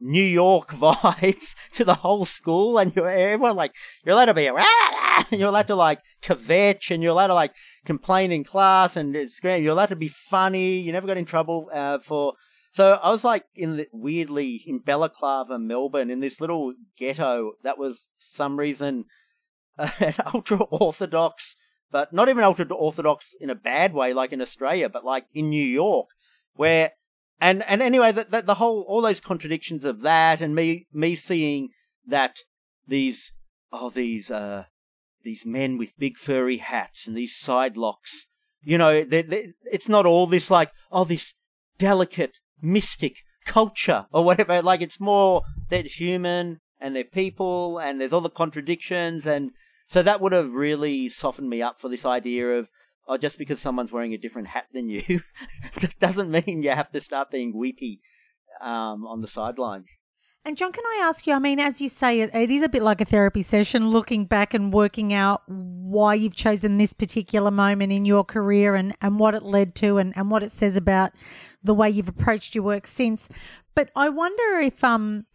[0.00, 3.74] New York vibe to the whole school, and you're everyone like
[4.06, 4.44] you're allowed to be
[5.36, 7.52] you're allowed to like kvetch, and you're allowed to like
[7.84, 9.62] complain in class, and it's great.
[9.62, 10.78] You're allowed to be funny.
[10.78, 12.36] You never got in trouble uh, for
[12.72, 17.78] so I was like in the, weirdly in Balaclava, Melbourne, in this little ghetto that
[17.78, 19.06] was some reason
[19.78, 21.56] an ultra orthodox,
[21.90, 25.48] but not even ultra orthodox in a bad way, like in Australia, but like in
[25.48, 26.10] New York,
[26.54, 26.92] where
[27.40, 31.16] and and anyway, the, the, the whole all those contradictions of that, and me me
[31.16, 31.70] seeing
[32.06, 32.40] that
[32.86, 33.32] these
[33.72, 34.64] oh these uh
[35.22, 38.26] these men with big furry hats and these side locks,
[38.62, 41.34] you know, they they it's not all this like oh this
[41.78, 44.62] delicate mystic culture or whatever.
[44.62, 49.52] Like it's more they're human and they're people and there's all the contradictions and
[49.86, 52.70] so that would have really softened me up for this idea of
[53.08, 55.20] oh just because someone's wearing a different hat than you
[55.98, 58.00] doesn't mean you have to start being weepy
[58.60, 59.90] um, on the sidelines.
[60.42, 61.34] And John, can I ask you?
[61.34, 64.24] I mean, as you say, it, it is a bit like a therapy session, looking
[64.24, 69.18] back and working out why you've chosen this particular moment in your career and, and
[69.18, 71.12] what it led to and, and what it says about
[71.62, 73.28] the way you've approached your work since.
[73.74, 75.26] But I wonder if um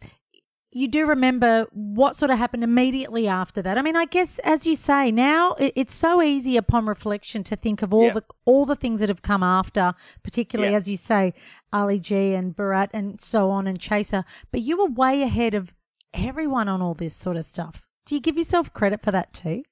[0.75, 3.77] you do remember what sort of happened immediately after that.
[3.77, 7.55] I mean, I guess as you say, now it, it's so easy upon reflection to
[7.55, 11.33] think of all the all the things that have come after, particularly as you say,
[11.71, 14.25] Ali G and Borat and so on and Chaser.
[14.51, 15.73] But you were way ahead of
[16.13, 17.81] everyone on all this sort of stuff.
[18.05, 19.63] Do you give yourself credit for that too?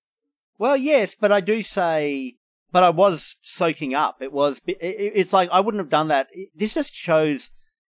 [0.58, 2.38] Well, yes, but I do say
[2.72, 4.22] but I was soaking up.
[4.22, 4.62] It was.
[4.66, 6.30] It, it's like I wouldn't have done that.
[6.56, 7.52] This just shows.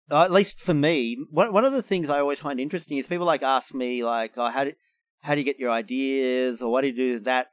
[0.10, 3.08] Uh, at least for me, one one of the things I always find interesting is
[3.08, 4.74] people like ask me like, "Oh, how do
[5.22, 7.48] how do you get your ideas?" or "What do you do that?"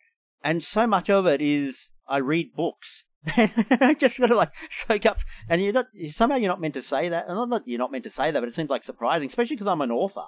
[0.45, 3.05] And so much of it is I read books.
[3.37, 6.83] I just got to like soak up, and you're not somehow you're not meant to
[6.83, 8.85] say that, and not that you're not meant to say that, but it seems like
[8.85, 10.27] surprising, especially because I'm an author.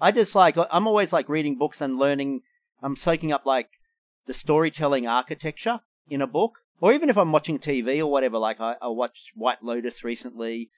[0.00, 2.40] I just like I'm always like reading books and learning.
[2.82, 3.68] I'm soaking up like
[4.26, 8.38] the storytelling architecture in a book, or even if I'm watching TV or whatever.
[8.38, 10.70] Like I, I watched White Lotus recently,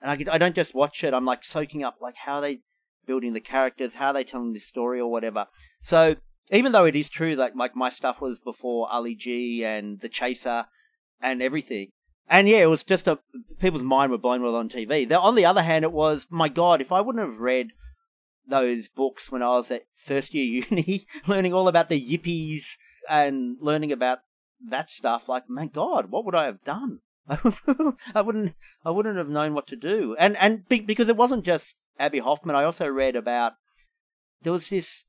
[0.00, 1.14] and I I don't just watch it.
[1.14, 2.60] I'm like soaking up like how they
[3.06, 5.46] building the characters, how they telling the story or whatever.
[5.80, 6.16] So
[6.50, 10.08] even though it is true that like my stuff was before Ali G and The
[10.08, 10.66] Chaser
[11.20, 11.88] and everything.
[12.28, 13.18] And yeah, it was just a
[13.58, 15.10] people's mind were blown with on TV.
[15.10, 17.68] on the other hand, it was my God, if I wouldn't have read
[18.46, 22.62] those books when I was at first year uni, learning all about the yippies
[23.08, 24.20] and learning about
[24.66, 27.00] that stuff, like my God, what would I have done?
[28.14, 30.16] I wouldn't, I wouldn't have known what to do.
[30.18, 33.54] And and because it wasn't just Abbie Hoffman, I also read about
[34.42, 35.04] there was this,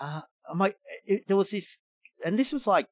[0.00, 0.22] uh,
[0.54, 0.74] my,
[1.06, 1.78] it, there was this,
[2.24, 2.86] and this was like,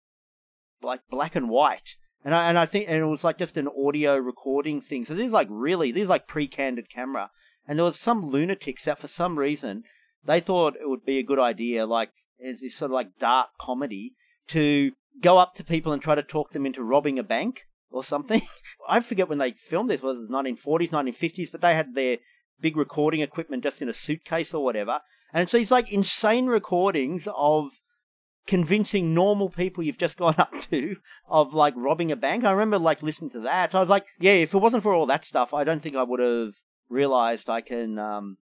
[0.82, 1.96] like black and white.
[2.24, 5.04] And I, and I think, and it was like just an audio recording thing.
[5.04, 7.30] So these like really, these like pre-candid camera.
[7.68, 9.84] And there was some lunatics that for some reason
[10.24, 12.10] they thought it would be a good idea, like
[12.44, 14.14] as this sort of like dark comedy,
[14.48, 18.04] to go up to people and try to talk them into robbing a bank or
[18.04, 18.42] something.
[18.88, 22.18] I forget when they filmed this, was it 1940s, 1950s, but they had their
[22.60, 25.00] big recording equipment just in a suitcase or whatever.
[25.32, 27.70] And it's these like insane recordings of
[28.46, 30.96] convincing normal people you've just gone up to
[31.28, 32.44] of like robbing a bank.
[32.44, 33.72] I remember like listening to that.
[33.72, 35.96] So I was like, yeah, if it wasn't for all that stuff, I don't think
[35.96, 36.54] I would have
[36.88, 38.38] realized I can um,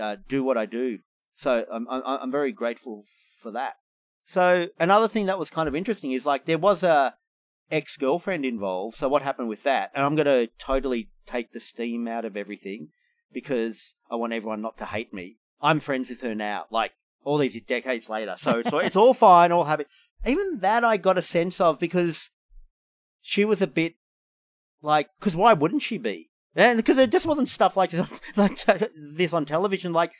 [0.00, 0.98] uh, do what I do.
[1.34, 3.04] So I'm, I'm I'm very grateful
[3.40, 3.74] for that.
[4.24, 7.14] So another thing that was kind of interesting is like there was a
[7.70, 8.96] ex girlfriend involved.
[8.96, 9.90] So what happened with that?
[9.94, 12.88] And I'm going to totally take the steam out of everything
[13.32, 15.36] because I want everyone not to hate me.
[15.60, 16.92] I'm friends with her now, like
[17.24, 18.36] all these decades later.
[18.38, 19.84] So it's it's all fine, all happy.
[20.26, 22.30] Even that I got a sense of because
[23.20, 23.94] she was a bit
[24.82, 26.30] like because why wouldn't she be?
[26.54, 28.58] And because there just wasn't stuff like this, like
[28.96, 29.92] this on television.
[29.92, 30.12] Like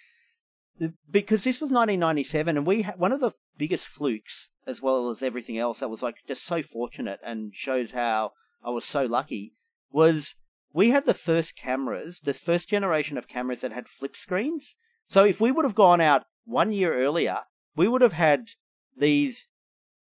[1.10, 5.22] because this was 1997, and we had one of the biggest flukes, as well as
[5.22, 9.54] everything else, that was like just so fortunate and shows how I was so lucky.
[9.90, 10.34] Was
[10.72, 14.76] we had the first cameras, the first generation of cameras that had flip screens.
[15.08, 17.40] So if we would have gone out one year earlier,
[17.74, 18.50] we would have had
[18.96, 19.48] these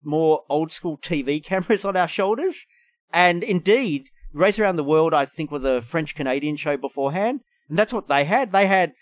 [0.01, 2.65] more old school TV cameras on our shoulders.
[3.11, 7.41] And indeed, Race Around the World, I think, was a French Canadian show beforehand.
[7.69, 8.51] And that's what they had.
[8.51, 8.93] They had,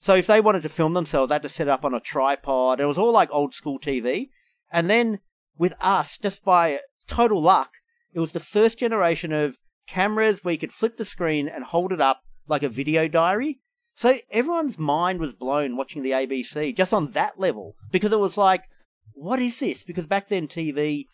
[0.00, 2.80] so if they wanted to film themselves, they had to set up on a tripod.
[2.80, 4.30] It was all like old school TV.
[4.70, 5.20] And then
[5.58, 7.72] with us, just by total luck,
[8.12, 9.56] it was the first generation of
[9.86, 13.60] cameras where you could flip the screen and hold it up like a video diary.
[13.94, 18.36] So everyone's mind was blown watching the ABC just on that level because it was
[18.36, 18.64] like,
[19.12, 19.82] what is this?
[19.82, 21.04] Because back then TV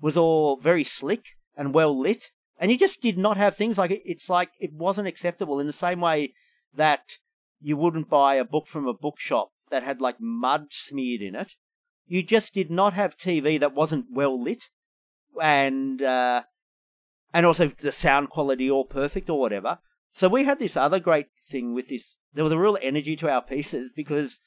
[0.00, 1.24] was all very slick
[1.56, 4.02] and well lit, and you just did not have things like it.
[4.04, 6.34] It's like it wasn't acceptable in the same way
[6.72, 7.16] that
[7.60, 11.54] you wouldn't buy a book from a bookshop that had like mud smeared in it.
[12.08, 14.70] You just did not have TV that wasn't well lit,
[15.40, 16.42] and uh,
[17.34, 19.78] and also the sound quality all perfect or whatever.
[20.12, 22.16] So we had this other great thing with this.
[22.32, 24.40] There was a real energy to our pieces because,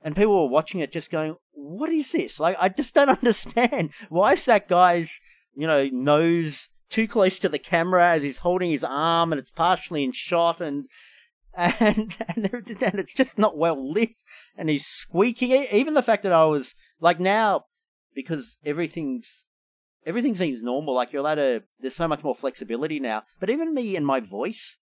[0.00, 2.38] and people were watching it just going, "What is this?
[2.38, 3.90] Like, I just don't understand.
[4.08, 5.20] Why is that guy's,
[5.54, 9.50] you know, nose too close to the camera as he's holding his arm and it's
[9.50, 10.86] partially in shot and."
[11.52, 14.22] And and, and it's just not well lit,
[14.56, 15.50] and he's squeaking.
[15.50, 17.64] Even the fact that I was like now,
[18.14, 19.48] because everything's
[20.06, 20.94] everything seems normal.
[20.94, 21.62] Like you're allowed to.
[21.80, 23.22] There's so much more flexibility now.
[23.38, 24.76] But even me and my voice,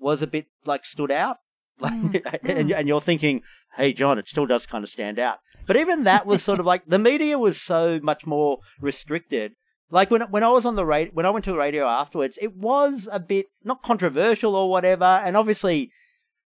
[0.00, 1.38] was a bit like stood out.
[1.80, 2.40] Like, mm.
[2.44, 3.40] and, and you're thinking,
[3.78, 5.38] hey, John, it still does kind of stand out.
[5.66, 9.54] But even that was sort of like the media was so much more restricted.
[9.90, 12.38] Like when when I was on the radio, when I went to the radio afterwards,
[12.42, 15.06] it was a bit not controversial or whatever.
[15.06, 15.90] And obviously,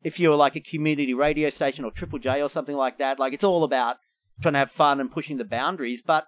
[0.04, 3.32] if you're like a community radio station or Triple J or something like that, like
[3.32, 3.96] it's all about
[4.42, 6.02] trying to have fun and pushing the boundaries.
[6.02, 6.26] But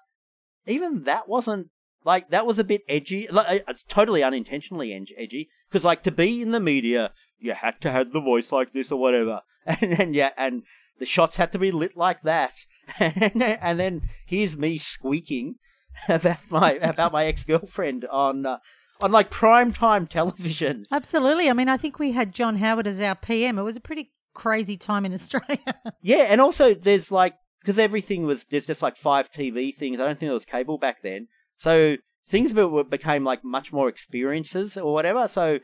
[0.65, 1.69] even that wasn't
[2.05, 3.27] like that was a bit edgy.
[3.29, 7.91] Like, it's totally unintentionally edgy because like to be in the media, you had to
[7.91, 10.63] have the voice like this or whatever, and then yeah, and
[10.99, 12.53] the shots had to be lit like that,
[12.99, 15.55] and, and then here's me squeaking
[16.09, 18.45] about my about my ex girlfriend on.
[18.45, 18.57] Uh,
[19.01, 20.85] on like prime time television.
[20.89, 21.49] Absolutely.
[21.49, 23.59] I mean, I think we had John Howard as our PM.
[23.59, 25.59] It was a pretty crazy time in Australia.
[26.01, 27.35] yeah, and also there's like
[27.65, 29.99] because everything was there's just like five TV things.
[29.99, 31.27] I don't think there was cable back then.
[31.57, 31.97] So
[32.27, 35.27] things be- became like much more experiences or whatever.
[35.27, 35.59] So,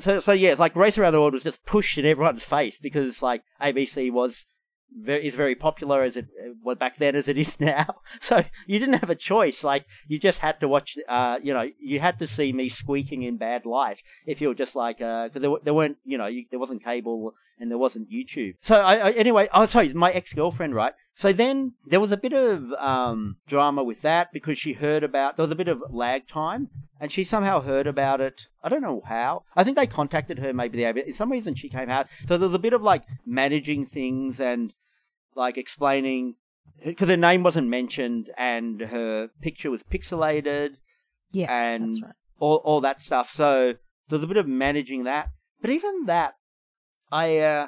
[0.00, 2.78] so, so yeah, it's like Race Around the World was just pushed in everyone's face
[2.78, 4.46] because like ABC was
[4.94, 6.26] very, is very popular as it
[6.62, 7.86] was back then as it is now.
[8.20, 9.64] So you didn't have a choice.
[9.64, 10.98] Like you just had to watch.
[11.08, 14.54] Uh, you know, you had to see me squeaking in bad light if you were
[14.54, 17.78] just like because uh, there, there weren't you know you, there wasn't cable and there
[17.78, 18.54] wasn't YouTube.
[18.60, 20.94] So I, I anyway, oh sorry, my ex girlfriend, right?
[21.14, 25.36] So then there was a bit of um, drama with that because she heard about
[25.36, 26.68] there was a bit of lag time,
[27.00, 28.46] and she somehow heard about it.
[28.62, 29.44] I don't know how.
[29.54, 30.52] I think they contacted her.
[30.52, 32.06] Maybe they for some reason she came out.
[32.28, 34.74] So there was a bit of like managing things and
[35.34, 36.34] like explaining
[36.84, 40.76] because her name wasn't mentioned and her picture was pixelated.
[41.32, 42.12] Yeah, and right.
[42.38, 43.32] all all that stuff.
[43.34, 43.74] So
[44.08, 45.30] there was a bit of managing that.
[45.60, 46.34] But even that,
[47.10, 47.66] I uh,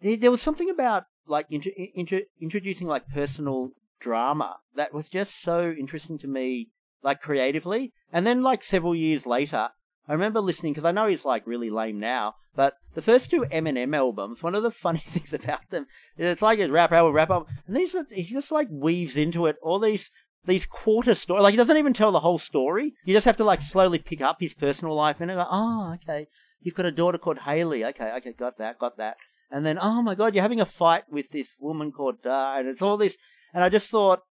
[0.00, 5.40] there, there was something about like inter- inter- introducing like personal drama that was just
[5.40, 6.70] so interesting to me,
[7.02, 7.92] like creatively.
[8.12, 9.70] And then like several years later,
[10.08, 13.42] I remember listening because I know he's like really lame now, but the first two
[13.52, 15.86] Eminem albums, one of the funny things about them,
[16.16, 18.68] is it's like a rap album, rap album, and then he's just, he just like
[18.70, 20.10] weaves into it all these
[20.46, 21.42] these quarter story.
[21.42, 22.94] Like he doesn't even tell the whole story.
[23.04, 25.30] You just have to like slowly pick up his personal life and.
[25.30, 26.26] Like, oh, okay,
[26.60, 27.84] you've got a daughter called Hailie.
[27.84, 29.16] Okay, okay, got that, got that.
[29.50, 32.68] And then, oh my god, you're having a fight with this woman called Da, and
[32.68, 33.16] it's all this.
[33.52, 34.22] And I just thought,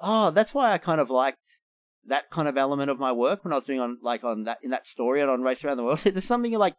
[0.00, 1.60] oh, that's why I kind of liked
[2.04, 4.58] that kind of element of my work when I was doing on like on that
[4.62, 5.98] in that story and on Race Around the World.
[6.04, 6.76] There's something like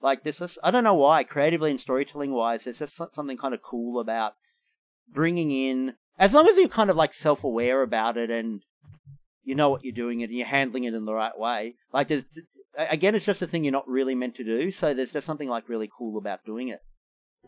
[0.00, 0.58] like this.
[0.62, 4.34] I don't know why, creatively and storytelling wise, there's just something kind of cool about
[5.12, 8.62] bringing in, as long as you're kind of like self aware about it and
[9.42, 11.74] you know what you're doing and you're handling it in the right way.
[11.92, 12.10] Like,
[12.78, 14.70] again, it's just a thing you're not really meant to do.
[14.70, 16.80] So there's just something like really cool about doing it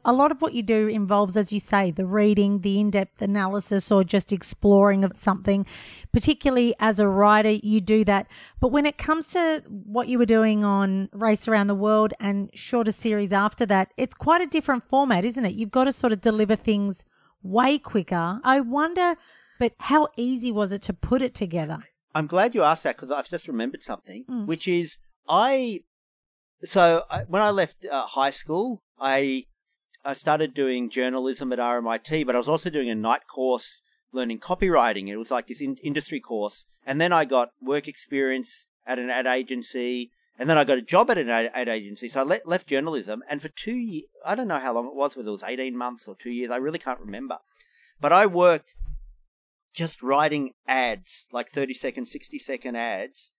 [0.04, 3.20] a lot of what you do involves, as you say, the reading, the in depth
[3.20, 5.66] analysis, or just exploring of something.
[6.12, 8.26] Particularly as a writer, you do that.
[8.60, 12.50] But when it comes to what you were doing on Race Around the World and
[12.54, 15.54] shorter series after that, it's quite a different format, isn't it?
[15.54, 17.04] You've got to sort of deliver things
[17.42, 18.40] way quicker.
[18.42, 19.16] I wonder,
[19.58, 21.78] but how easy was it to put it together?
[22.14, 24.46] I'm glad you asked that because I've just remembered something, mm.
[24.46, 24.98] which is
[25.30, 25.80] I.
[26.62, 29.46] So I, when I left uh, high school, I
[30.04, 33.80] I started doing journalism at RMIT, but I was also doing a night course
[34.12, 35.08] learning copywriting.
[35.08, 36.66] It was like this in- industry course.
[36.84, 40.10] And then I got work experience at an ad agency.
[40.38, 42.08] And then I got a job at an ad, ad agency.
[42.08, 43.22] So I le- left journalism.
[43.28, 45.76] And for two years, I don't know how long it was, whether it was 18
[45.76, 46.50] months or two years.
[46.50, 47.38] I really can't remember.
[48.00, 48.74] But I worked
[49.74, 53.32] just writing ads, like 30 second, 60 second ads,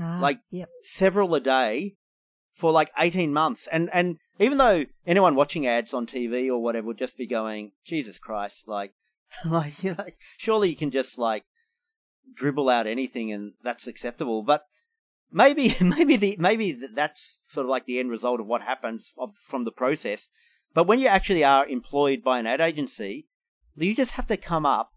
[0.00, 0.68] uh, like yep.
[0.82, 1.96] several a day
[2.52, 3.68] for like 18 months.
[3.68, 7.72] And, and even though anyone watching ads on TV or whatever would just be going,
[7.86, 8.94] Jesus Christ, like,
[9.44, 11.44] like, like, surely you can just like
[12.34, 14.42] dribble out anything and that's acceptable.
[14.42, 14.64] But
[15.30, 19.36] maybe, maybe the, maybe that's sort of like the end result of what happens of,
[19.36, 20.28] from the process.
[20.74, 23.28] But when you actually are employed by an ad agency,
[23.76, 24.90] you just have to come up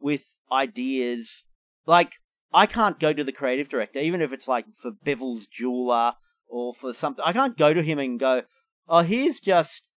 [0.00, 1.44] with ideas.
[1.86, 2.14] Like,
[2.52, 6.14] I can't go to the creative director, even if it's like for Bevilles Jeweler
[6.48, 7.24] or for something.
[7.24, 8.42] I can't go to him and go,
[8.88, 9.90] oh, here's just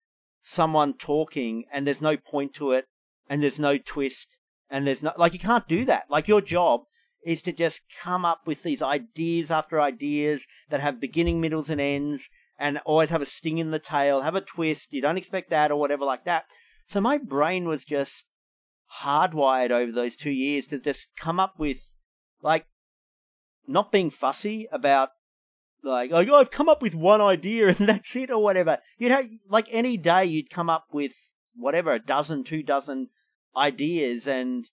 [0.43, 2.87] someone talking and there's no point to it
[3.29, 4.37] and there's no twist
[4.69, 6.05] and there's no, like, you can't do that.
[6.11, 6.83] Like, your job
[7.25, 11.81] is to just come up with these ideas after ideas that have beginning, middles, and
[11.81, 12.29] ends
[12.59, 14.93] and always have a sting in the tail, have a twist.
[14.93, 16.45] You don't expect that or whatever like that.
[16.89, 18.27] So my brain was just
[19.03, 21.92] hardwired over those two years to just come up with,
[22.43, 22.67] like,
[23.67, 25.11] not being fussy about
[25.83, 28.79] like, like oh, I've come up with one idea and that's it or whatever.
[28.99, 31.13] You'd have like any day you'd come up with
[31.55, 33.09] whatever a dozen, two dozen
[33.57, 34.71] ideas and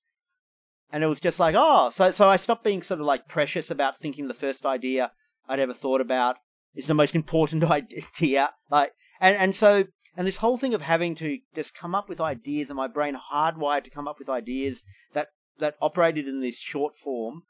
[0.92, 3.70] and it was just like oh so so I stopped being sort of like precious
[3.70, 5.12] about thinking the first idea
[5.48, 6.38] I'd ever thought about
[6.74, 11.16] is the most important idea like and and so and this whole thing of having
[11.16, 14.84] to just come up with ideas and my brain hardwired to come up with ideas
[15.14, 15.28] that
[15.60, 17.44] that operated in this short form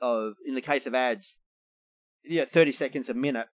[0.00, 1.36] of in the case of ads
[2.24, 3.48] yeah, 30 seconds a minute.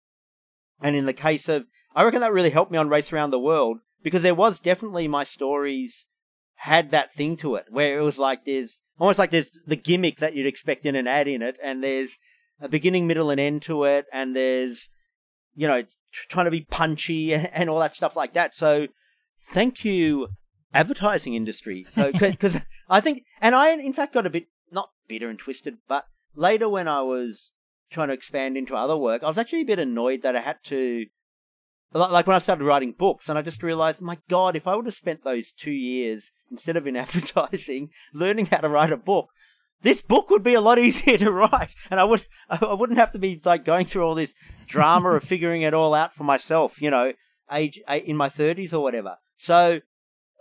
[0.81, 3.39] And in the case of, I reckon that really helped me on Race Around the
[3.39, 6.07] World because there was definitely my stories
[6.55, 10.19] had that thing to it where it was like there's almost like there's the gimmick
[10.19, 12.19] that you'd expect in an ad in it, and there's
[12.61, 14.89] a beginning, middle, and end to it, and there's
[15.55, 15.97] you know it's
[16.29, 18.55] trying to be punchy and all that stuff like that.
[18.55, 18.89] So
[19.53, 20.29] thank you,
[20.73, 21.87] advertising industry.
[21.95, 25.79] So because I think, and I in fact got a bit not bitter and twisted,
[25.89, 27.53] but later when I was
[27.91, 30.59] trying to expand into other work, I was actually a bit annoyed that I had
[30.65, 31.07] to,
[31.93, 34.87] like when I started writing books, and I just realized, my God, if I would
[34.87, 39.29] have spent those two years instead of in advertising learning how to write a book,
[39.83, 43.13] this book would be a lot easier to write, and I would I wouldn't have
[43.13, 44.35] to be like going through all this
[44.67, 46.81] drama of figuring it all out for myself.
[46.81, 47.13] You know,
[47.51, 49.17] age in my thirties or whatever.
[49.39, 49.81] So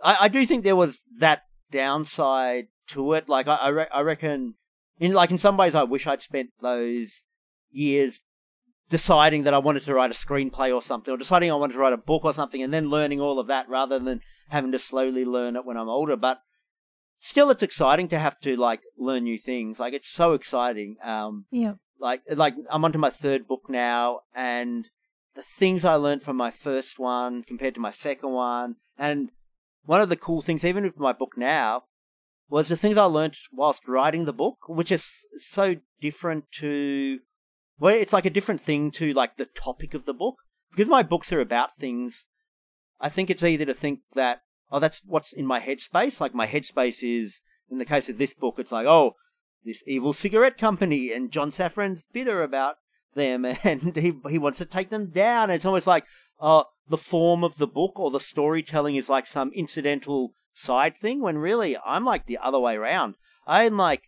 [0.03, 3.29] I, I do think there was that downside to it.
[3.29, 4.55] Like I I, re- I reckon
[4.99, 7.23] in like in some ways I wish I'd spent those
[7.71, 8.21] years
[8.89, 11.79] deciding that I wanted to write a screenplay or something, or deciding I wanted to
[11.79, 14.79] write a book or something, and then learning all of that rather than having to
[14.79, 16.15] slowly learn it when I'm older.
[16.17, 16.41] But
[17.19, 19.79] still, it's exciting to have to like learn new things.
[19.79, 20.97] Like it's so exciting.
[21.03, 21.73] Um, Yeah.
[21.99, 24.87] like like I'm onto my third book now, and
[25.35, 29.29] the things I learned from my first one compared to my second one, and
[29.85, 31.83] one of the cool things, even with my book now,
[32.49, 37.19] was the things I learned whilst writing the book, which is so different to
[37.79, 40.35] well, it's like a different thing to like the topic of the book.
[40.71, 42.25] Because my books are about things,
[42.99, 44.41] I think it's easy to think that,
[44.71, 46.19] oh, that's what's in my headspace.
[46.19, 47.41] Like my headspace is,
[47.71, 49.15] in the case of this book, it's like, oh,
[49.63, 52.75] this evil cigarette company and John Safran's bitter about
[53.15, 55.49] them and he, he wants to take them down.
[55.49, 56.05] It's almost like,
[56.39, 61.21] oh, the form of the book or the storytelling is like some incidental side thing
[61.21, 63.15] when really I'm like the other way around.
[63.47, 64.03] I'm like,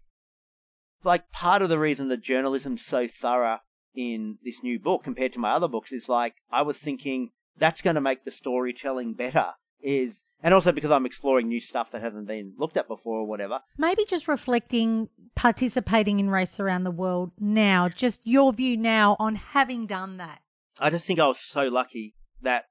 [1.03, 3.59] like part of the reason that journalism's so thorough
[3.95, 7.81] in this new book compared to my other books is like I was thinking that's
[7.81, 12.01] going to make the storytelling better is and also because I'm exploring new stuff that
[12.01, 13.59] hasn't been looked at before or whatever.
[13.77, 19.35] Maybe just reflecting, participating in race around the world now, just your view now on
[19.35, 20.39] having done that.
[20.79, 22.65] I just think I was so lucky that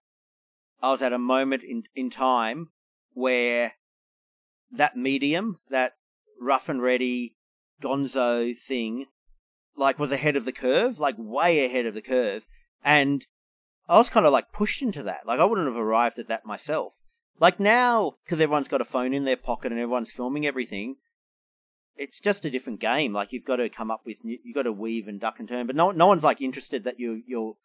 [0.83, 2.69] I was at a moment in in time
[3.21, 3.75] where
[4.73, 5.95] that medium, that
[6.41, 7.37] rough and ready
[7.83, 9.07] gonzo thing
[9.77, 12.47] like was ahead of the curve, like way ahead of the curve.
[12.85, 13.27] And
[13.89, 15.27] I was kind of like pushed into that.
[15.27, 16.95] Like I wouldn't have arrived at that myself.
[17.39, 20.97] Like now, because everyone's got a phone in their pocket and everyone's filming everything,
[21.97, 23.13] it's just a different game.
[23.13, 25.67] Like you've got to come up with, you've got to weave and duck and turn.
[25.67, 27.57] But no, no one's like interested that you you're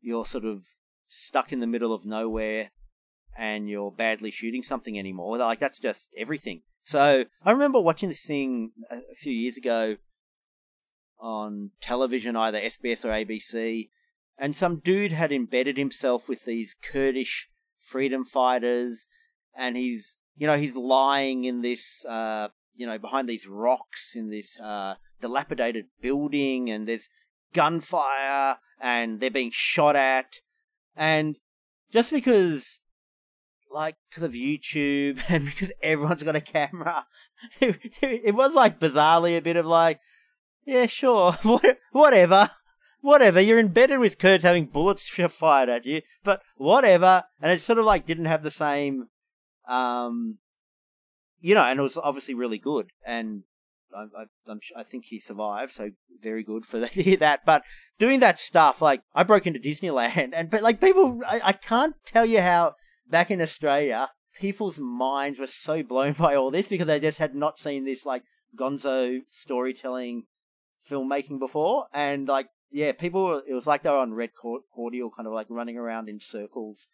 [0.00, 0.64] you're sort of
[1.08, 2.70] stuck in the middle of nowhere
[3.36, 5.38] and you're badly shooting something anymore.
[5.38, 6.62] Like that's just everything.
[6.82, 9.96] So I remember watching this thing a few years ago
[11.18, 13.90] on television, either SBS or ABC,
[14.38, 19.06] and some dude had embedded himself with these Kurdish freedom fighters,
[19.54, 24.30] and he's, you know, he's lying in this, uh, you know, behind these rocks in
[24.30, 27.10] this uh, dilapidated building, and there's
[27.52, 30.40] gunfire, and they're being shot at,
[30.96, 31.38] and
[31.92, 32.80] just because
[33.70, 37.06] like because of YouTube and because everyone's got a camera.
[37.62, 39.98] It, was like bizarrely a bit of like,
[40.66, 41.32] yeah, sure,
[41.92, 42.50] whatever,
[43.00, 43.40] whatever.
[43.40, 47.24] You're embedded with Kurds having bullets fired at you, but whatever.
[47.40, 49.08] And it sort of like didn't have the same,
[49.66, 50.36] um,
[51.40, 52.90] you know, and it was obviously really good.
[53.06, 53.44] And
[53.96, 54.02] I,
[54.48, 55.92] I, I think he survived, so
[56.22, 57.46] very good for that, that.
[57.46, 57.62] But
[57.98, 61.94] doing that stuff, like I broke into Disneyland, and but like people, I, I can't
[62.04, 62.74] tell you how
[63.10, 64.08] back in Australia,
[64.38, 68.06] people's minds were so blown by all this because they just had not seen this
[68.06, 68.22] like
[68.58, 70.24] gonzo storytelling
[70.88, 71.86] filmmaking before.
[71.92, 74.30] And like, yeah, people, it was like they were on red
[74.74, 76.86] cordial, kind of like running around in circles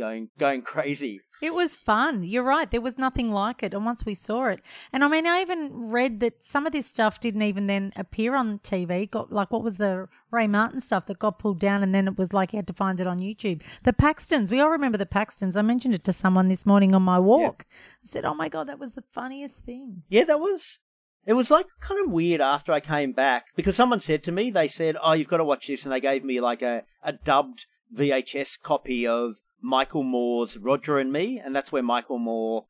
[0.00, 1.20] going going crazy.
[1.40, 2.22] It was fun.
[2.22, 2.70] You're right.
[2.70, 3.72] There was nothing like it.
[3.72, 4.60] And once we saw it,
[4.92, 8.34] and I mean, I even read that some of this stuff didn't even then appear
[8.34, 9.10] on TV.
[9.10, 12.18] Got like what was the Ray Martin stuff that got pulled down, and then it
[12.18, 13.62] was like you had to find it on YouTube.
[13.84, 14.50] The Paxtons.
[14.50, 15.56] We all remember the Paxtons.
[15.56, 17.66] I mentioned it to someone this morning on my walk.
[17.70, 20.80] I said, "Oh my god, that was the funniest thing." Yeah, that was.
[21.26, 24.50] It was like kind of weird after I came back because someone said to me,
[24.50, 27.12] they said, "Oh, you've got to watch this," and they gave me like a a
[27.12, 32.66] dubbed VHS copy of Michael Moore's Roger and Me, and that's where Michael Moore,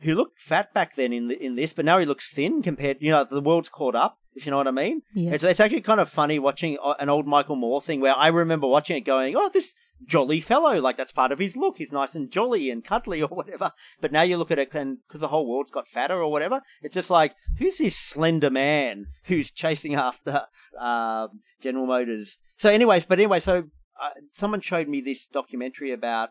[0.00, 2.98] who looked fat back then in the, in this, but now he looks thin compared.
[3.00, 4.18] You know, the world's caught up.
[4.34, 5.02] If you know what I mean.
[5.12, 5.32] Yeah.
[5.32, 8.66] It's, it's actually kind of funny watching an old Michael Moore thing where I remember
[8.68, 9.74] watching it, going, "Oh, this
[10.06, 11.78] jolly fellow, like that's part of his look.
[11.78, 14.98] He's nice and jolly and cuddly or whatever." But now you look at it, and
[15.06, 19.08] because the whole world's got fatter or whatever, it's just like, who's this slender man
[19.24, 20.46] who's chasing after
[20.80, 21.28] uh,
[21.60, 22.38] General Motors?
[22.56, 23.64] So, anyways, but anyway, so
[24.00, 26.30] uh, someone showed me this documentary about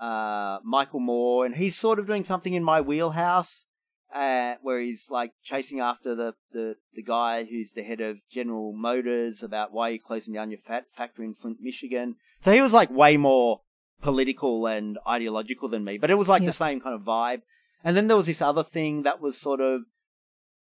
[0.00, 3.66] uh, Michael Moore, and he's sort of doing something in my wheelhouse,
[4.14, 8.72] uh, where he's like chasing after the, the, the guy who's the head of General
[8.72, 12.16] Motors about why you're closing down your fat factory in Flint, Michigan.
[12.40, 13.60] So he was like way more
[14.00, 17.42] political and ideological than me, but it was like the same kind of vibe.
[17.84, 19.82] And then there was this other thing that was sort of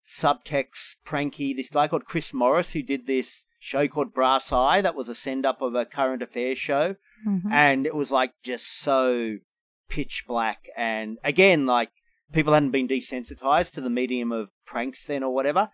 [0.05, 1.55] subtext pranky.
[1.55, 5.15] This guy called Chris Morris who did this show called Brass Eye that was a
[5.15, 6.95] send up of a current affairs show.
[7.27, 7.51] Mm-hmm.
[7.51, 9.37] And it was like just so
[9.89, 10.65] pitch black.
[10.75, 11.91] And again, like
[12.31, 15.69] people hadn't been desensitized to the medium of pranks then or whatever.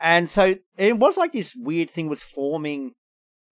[0.00, 2.94] And so it was like this weird thing was forming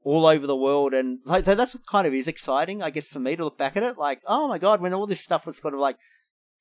[0.05, 3.21] all over the world, and like so that's kind of is exciting, I guess, for
[3.21, 3.97] me to look back at it.
[3.97, 5.97] Like, oh my god, when all this stuff was sort of like,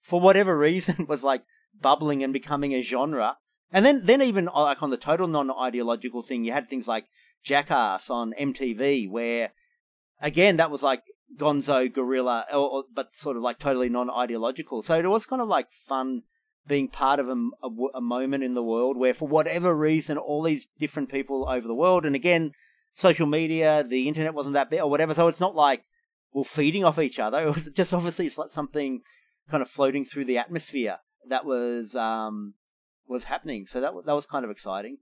[0.01, 1.43] for whatever reason, was like
[1.79, 3.37] bubbling and becoming a genre.
[3.71, 7.05] And then, then even uh, like on the total non-ideological thing, you had things like
[7.43, 9.51] Jackass on MTV, where
[10.21, 11.03] again that was like
[11.37, 14.83] Gonzo Guerrilla, or, or, but sort of like totally non-ideological.
[14.83, 16.23] So it was kind of like fun
[16.67, 20.43] being part of a, a, a, moment in the world where, for whatever reason, all
[20.43, 22.51] these different people over the world, and again,
[22.93, 25.13] social media, the internet wasn't that big or whatever.
[25.13, 25.85] So it's not like
[26.33, 27.39] we're feeding off each other.
[27.47, 29.01] It was just obviously it's like something
[29.49, 32.53] kind of floating through the atmosphere that was um,
[33.11, 33.67] was happening.
[33.67, 34.97] So that that was kind of exciting.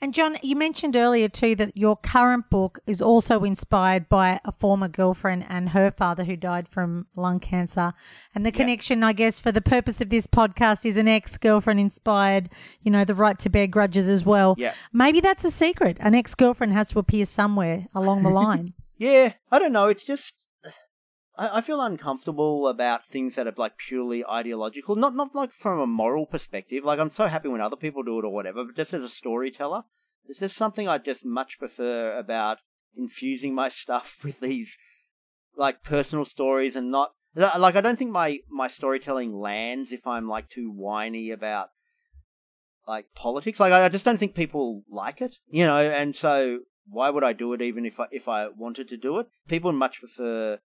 [0.00, 4.50] And John, you mentioned earlier too that your current book is also inspired by a
[4.50, 7.92] former girlfriend and her father who died from lung cancer.
[8.34, 11.78] And the connection, I guess, for the purpose of this podcast is an ex girlfriend
[11.78, 12.48] inspired,
[12.82, 14.56] you know, the right to bear grudges as well.
[14.58, 14.74] Yeah.
[14.92, 15.98] Maybe that's a secret.
[16.00, 18.74] An ex girlfriend has to appear somewhere along the line.
[18.96, 19.34] yeah.
[19.52, 19.86] I don't know.
[19.86, 20.34] It's just
[21.36, 24.96] I, I feel uncomfortable about things that are like purely ideological.
[24.96, 26.84] Not not like from a moral perspective.
[26.84, 29.08] Like I'm so happy when other people do it or whatever, but just as a
[29.08, 29.82] storyteller,
[30.26, 32.58] there's just something I just much prefer about
[32.96, 34.76] infusing my stuff with these
[35.56, 40.28] like personal stories and not like I don't think my my storytelling lands if I'm
[40.28, 41.70] like too whiny about
[42.86, 43.60] like politics.
[43.60, 45.78] Like I just don't think people like it, you know.
[45.78, 49.18] And so why would I do it even if I if I wanted to do
[49.18, 49.28] it?
[49.48, 50.58] People much prefer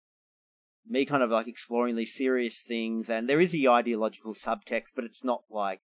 [0.89, 5.05] me kind of like exploring these serious things, and there is the ideological subtext, but
[5.05, 5.81] it's not like,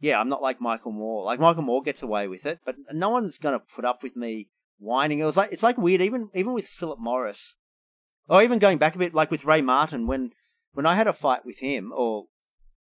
[0.00, 1.24] yeah, I'm not like Michael Moore.
[1.24, 4.48] Like Michael Moore gets away with it, but no one's gonna put up with me
[4.78, 5.18] whining.
[5.18, 7.56] It was like it's like weird, even even with Philip Morris,
[8.28, 10.32] or even going back a bit, like with Ray Martin, when
[10.72, 12.26] when I had a fight with him or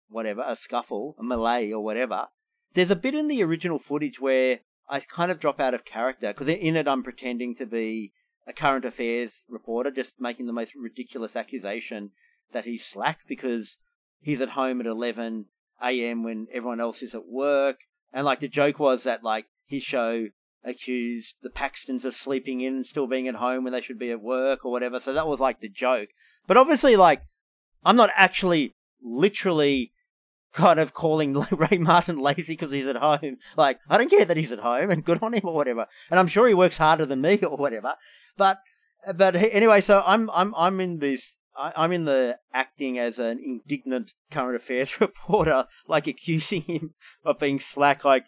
[0.10, 2.28] whatever, a scuffle, a melee or whatever.
[2.74, 6.28] There's a bit in the original footage where I kind of drop out of character
[6.28, 8.14] because in it I'm pretending to be
[8.50, 12.12] a current affairs reporter just making the most ridiculous accusation
[12.52, 13.78] that he's slack because
[14.20, 15.46] he's at home at 11
[15.84, 16.24] a.m.
[16.24, 17.78] when everyone else is at work.
[18.12, 20.28] And like the joke was that like his show
[20.64, 24.12] accused the Paxtons of sleeping in and still being at home when they should be
[24.12, 25.00] at work or whatever.
[25.00, 26.10] So that was like the joke.
[26.48, 27.22] But obviously, like,
[27.86, 29.94] I'm not actually literally
[30.54, 33.38] kind of calling Ray Martin lazy because he's at home.
[33.56, 35.88] Like, I don't care that he's at home and good on him or whatever.
[36.10, 37.96] And I'm sure he works harder than me or whatever.
[38.40, 38.62] But
[39.16, 41.36] but anyway, so I'm I'm I'm in this.
[41.56, 46.94] I'm in the acting as an indignant current affairs reporter, like accusing him
[47.26, 48.06] of being slack.
[48.06, 48.28] Like,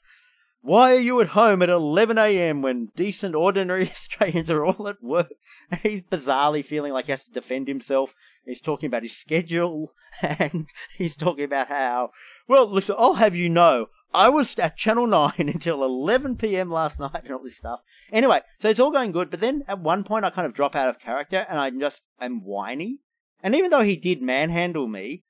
[0.60, 2.62] why are you at home at 11 a.m.
[2.62, 5.30] when decent, ordinary Australians are all at work?
[5.72, 8.14] And he's bizarrely feeling like he has to defend himself.
[8.46, 12.10] He's talking about his schedule, and he's talking about how,
[12.50, 16.72] well, listen, I'll have you know, I was at Channel 9 until 11 p.m.
[16.72, 17.82] last night and all this stuff.
[18.12, 20.76] Anyway, so it's all going good, but then at one point I kind of drop
[20.76, 23.00] out of character and I just am whiny.
[23.44, 25.24] And even though he did manhandle me,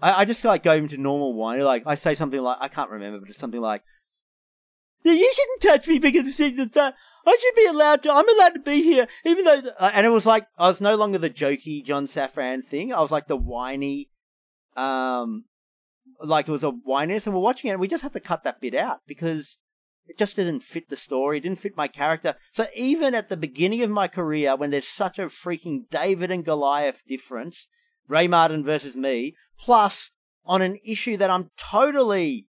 [0.00, 1.62] I, I just like go into normal whiny.
[1.62, 3.82] Like I say something like, I can't remember, but it's something like,
[5.04, 6.94] you shouldn't touch me because that
[7.26, 8.12] I should be allowed to.
[8.12, 9.62] I'm allowed to be here, even though.
[9.78, 12.92] Uh, and it was like I was no longer the jokey John Safran thing.
[12.92, 14.10] I was like the whiny,
[14.76, 15.44] um,
[16.22, 18.44] like it was a whininess, and we're watching it, and we just had to cut
[18.44, 19.58] that bit out because
[20.06, 22.36] it just didn't fit the story, it didn't fit my character.
[22.50, 26.44] So even at the beginning of my career, when there's such a freaking David and
[26.44, 27.68] Goliath difference,
[28.08, 30.12] Ray Martin versus me, plus
[30.44, 32.46] on an issue that I'm totally,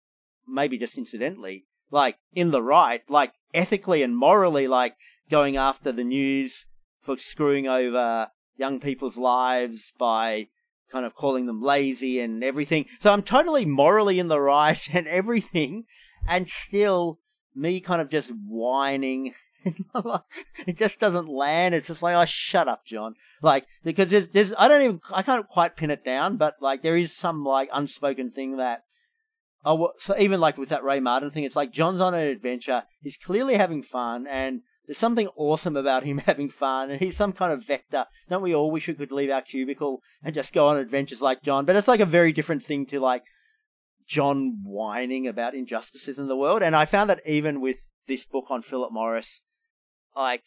[0.47, 4.95] maybe just incidentally, like in the right, like ethically and morally, like
[5.29, 6.65] going after the news
[7.01, 10.47] for screwing over young people's lives by
[10.91, 12.85] kind of calling them lazy and everything.
[12.99, 15.85] So I'm totally morally in the right and everything,
[16.27, 17.19] and still
[17.55, 19.33] me kind of just whining.
[20.67, 21.75] it just doesn't land.
[21.75, 23.15] It's just like, oh, shut up, John.
[23.41, 26.83] Like, because there's, there's, I don't even, I can't quite pin it down, but like,
[26.83, 28.83] there is some like unspoken thing that,
[29.65, 32.83] oh, so even like with that Ray Martin thing, it's like John's on an adventure.
[33.01, 37.33] He's clearly having fun, and there's something awesome about him having fun, and he's some
[37.33, 38.05] kind of vector.
[38.29, 41.43] Don't we all wish we could leave our cubicle and just go on adventures like
[41.43, 41.65] John?
[41.65, 43.23] But it's like a very different thing to like
[44.07, 46.63] John whining about injustices in the world.
[46.63, 49.43] And I found that even with this book on Philip Morris,
[50.15, 50.43] like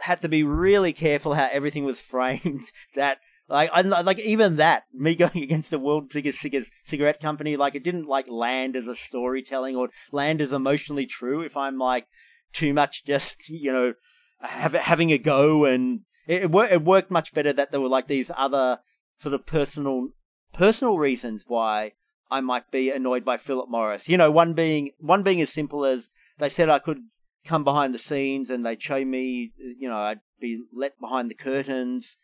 [0.00, 2.70] had to be really careful how everything was framed.
[2.94, 3.18] that
[3.48, 6.46] like I like even that me going against the world's biggest
[6.84, 11.42] cigarette company, like it didn't like land as a storytelling or land as emotionally true.
[11.42, 12.06] If I'm like
[12.54, 13.94] too much just you know
[14.40, 17.88] have, having a go and it, it, wor- it worked much better that there were
[17.88, 18.78] like these other
[19.18, 20.08] sort of personal
[20.52, 21.92] personal reasons why
[22.30, 24.08] I might be annoyed by Philip Morris.
[24.08, 27.02] You know, one being one being as simple as they said I could
[27.44, 31.34] come behind the scenes and they'd show me, you know, I'd be let behind the
[31.34, 32.16] curtains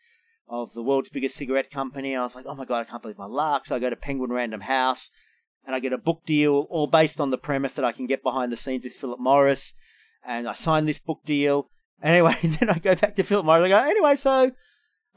[0.47, 2.15] of the world's biggest cigarette company.
[2.15, 3.65] I was like, oh my god, I can't believe my luck.
[3.65, 5.11] So I go to Penguin Random House
[5.65, 8.23] and I get a book deal, all based on the premise that I can get
[8.23, 9.75] behind the scenes with Philip Morris.
[10.25, 11.69] And I sign this book deal.
[12.03, 13.65] Anyway, then I go back to Philip Morris.
[13.65, 14.53] I go, anyway, so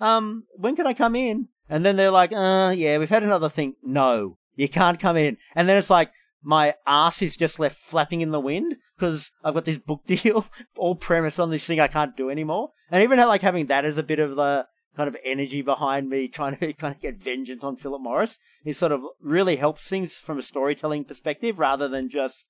[0.03, 1.49] um, when can I come in?
[1.67, 3.77] And then they're like, uh, yeah, we've had another thing.
[3.83, 5.39] No, you can't come in.
[5.55, 9.55] And then it's like, my ass is just left flapping in the wind because I've
[9.55, 10.47] got this book deal
[10.77, 12.73] all premise on this thing I can't do anymore.
[12.91, 16.29] And even like having that as a bit of the kind of energy behind me
[16.29, 18.39] trying to kind of get vengeance on Philip Morris.
[18.65, 22.47] It sort of really helps things from a storytelling perspective rather than just,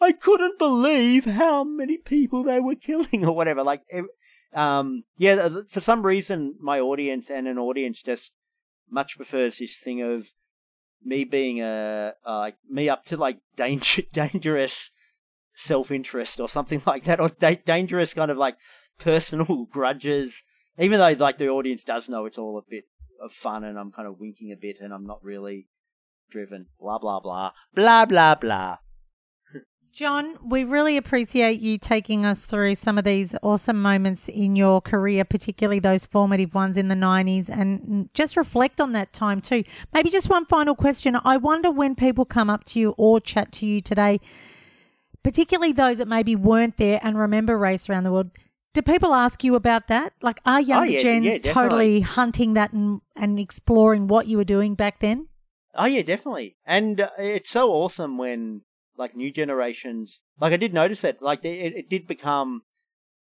[0.00, 3.62] I couldn't believe how many people they were killing or whatever.
[3.62, 3.82] Like,
[4.54, 8.32] um, yeah, for some reason, my audience and an audience just
[8.90, 10.28] much prefers this thing of
[11.02, 14.90] me being a, uh, me up to like danger, dangerous
[15.54, 18.56] self interest or something like that, or da- dangerous kind of like
[18.98, 20.42] personal grudges
[20.80, 22.84] even though like the audience does know it's all a bit
[23.22, 25.68] of fun and I'm kind of winking a bit and I'm not really
[26.30, 26.66] driven.
[26.80, 28.78] Blah blah blah blah blah blah.
[29.92, 34.80] John, we really appreciate you taking us through some of these awesome moments in your
[34.80, 39.64] career, particularly those formative ones in the 90s, and just reflect on that time too.
[39.92, 41.18] Maybe just one final question.
[41.24, 44.20] I wonder when people come up to you or chat to you today,
[45.22, 48.30] particularly those that maybe weren't there and remember Race Around the World,
[48.72, 50.12] do people ask you about that?
[50.22, 54.36] Like, are young oh, yeah, gens yeah, totally hunting that and, and exploring what you
[54.36, 55.26] were doing back then?
[55.74, 56.56] Oh yeah, definitely.
[56.64, 58.62] And uh, it's so awesome when
[59.00, 60.20] like new generations.
[60.38, 61.20] Like I did notice it.
[61.20, 62.62] Like it, it did become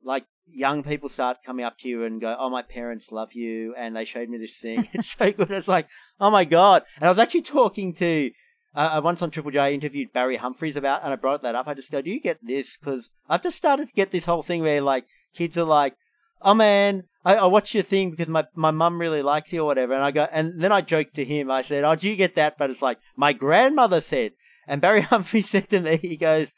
[0.03, 3.73] like young people start coming up to you and go, "Oh, my parents love you,"
[3.77, 4.89] and they showed me this thing.
[4.93, 5.51] it's so good.
[5.51, 5.87] It's like,
[6.19, 6.83] oh my god.
[6.97, 8.31] And I was actually talking to
[8.75, 11.67] uh, once on Triple J, interviewed Barry Humphries about, and I brought that up.
[11.67, 14.43] I just go, "Do you get this?" Because I've just started to get this whole
[14.43, 15.95] thing where like kids are like,
[16.41, 19.65] "Oh man, I, I watch your thing because my my mum really likes you or
[19.65, 21.51] whatever," and I go, and then I joked to him.
[21.51, 24.33] I said, "Oh, do you get that?" But it's like my grandmother said,
[24.71, 26.53] and Barry Humphrey said to me, he goes,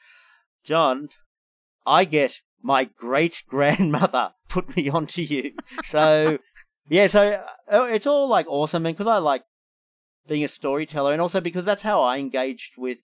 [0.63, 1.09] "John,
[1.85, 5.53] I get my great grandmother put me onto you."
[5.83, 6.37] so
[6.87, 9.43] yeah, so uh, it's all like awesome, and because I like
[10.27, 12.99] being a storyteller, and also because that's how I engaged with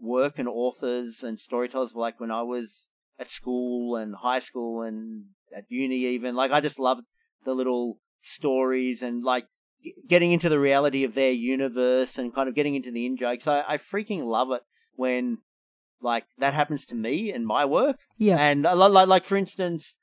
[0.00, 1.94] work and authors and storytellers.
[1.94, 2.88] Like when I was
[3.22, 5.26] at school and high school and
[5.56, 6.34] at uni even.
[6.34, 7.04] Like I just loved
[7.44, 9.46] the little stories and like
[10.08, 13.46] getting into the reality of their universe and kind of getting into the in jokes.
[13.46, 14.62] I, I freaking love it
[14.94, 15.38] when
[16.00, 17.96] like that happens to me and my work.
[18.18, 18.38] Yeah.
[18.38, 19.96] And like, like for instance,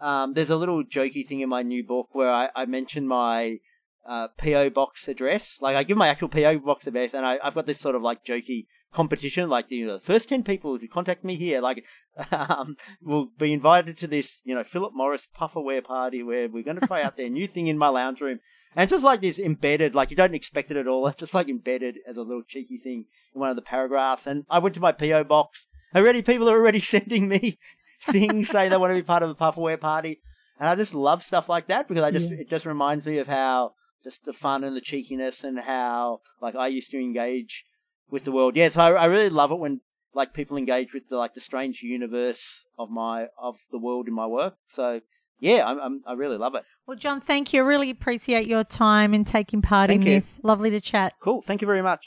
[0.00, 3.58] um, there's a little jokey thing in my new book where I, I mention my
[4.06, 5.58] uh, PO box address.
[5.60, 8.02] Like I give my actual PO box address, and I, have got this sort of
[8.02, 9.48] like jokey competition.
[9.48, 11.84] Like you know, the first ten people to contact me here, like,
[12.30, 16.80] um, will be invited to this, you know, Philip Morris pufferware party where we're going
[16.80, 18.40] to try out their new thing in my lounge room.
[18.76, 21.08] And it's just like this embedded, like you don't expect it at all.
[21.08, 24.26] It's just like embedded as a little cheeky thing in one of the paragraphs.
[24.26, 25.66] And I went to my PO box.
[25.94, 27.58] Already, people are already sending me
[28.02, 30.20] things saying they want to be part of the pufferware party.
[30.60, 32.38] And I just love stuff like that because I just yeah.
[32.40, 33.72] it just reminds me of how
[34.04, 37.64] just the fun and the cheekiness and how like I used to engage
[38.10, 38.56] with the world.
[38.56, 39.80] Yes, I, I really love it when
[40.14, 44.14] like people engage with the like the strange universe of my of the world in
[44.14, 44.56] my work.
[44.66, 45.00] So
[45.40, 46.64] yeah, I'm, I'm, i really love it.
[46.86, 47.62] Well, John, thank you.
[47.62, 50.14] I really appreciate your time and taking part thank in you.
[50.14, 50.40] this.
[50.42, 51.14] Lovely to chat.
[51.20, 51.42] Cool.
[51.42, 52.04] Thank you very much.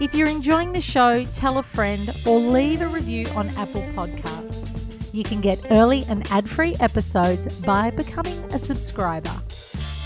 [0.00, 4.64] If you're enjoying the show, tell a friend or leave a review on Apple Podcasts.
[5.14, 9.30] You can get early and ad free episodes by becoming a subscriber.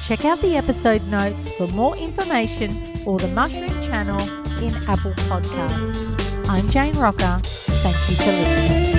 [0.08, 2.72] Check out the episode notes for more information
[3.04, 4.18] or the Mushroom channel
[4.62, 6.48] in Apple Podcasts.
[6.48, 7.40] I'm Jane Rocker.
[7.42, 8.97] Thank you for listening.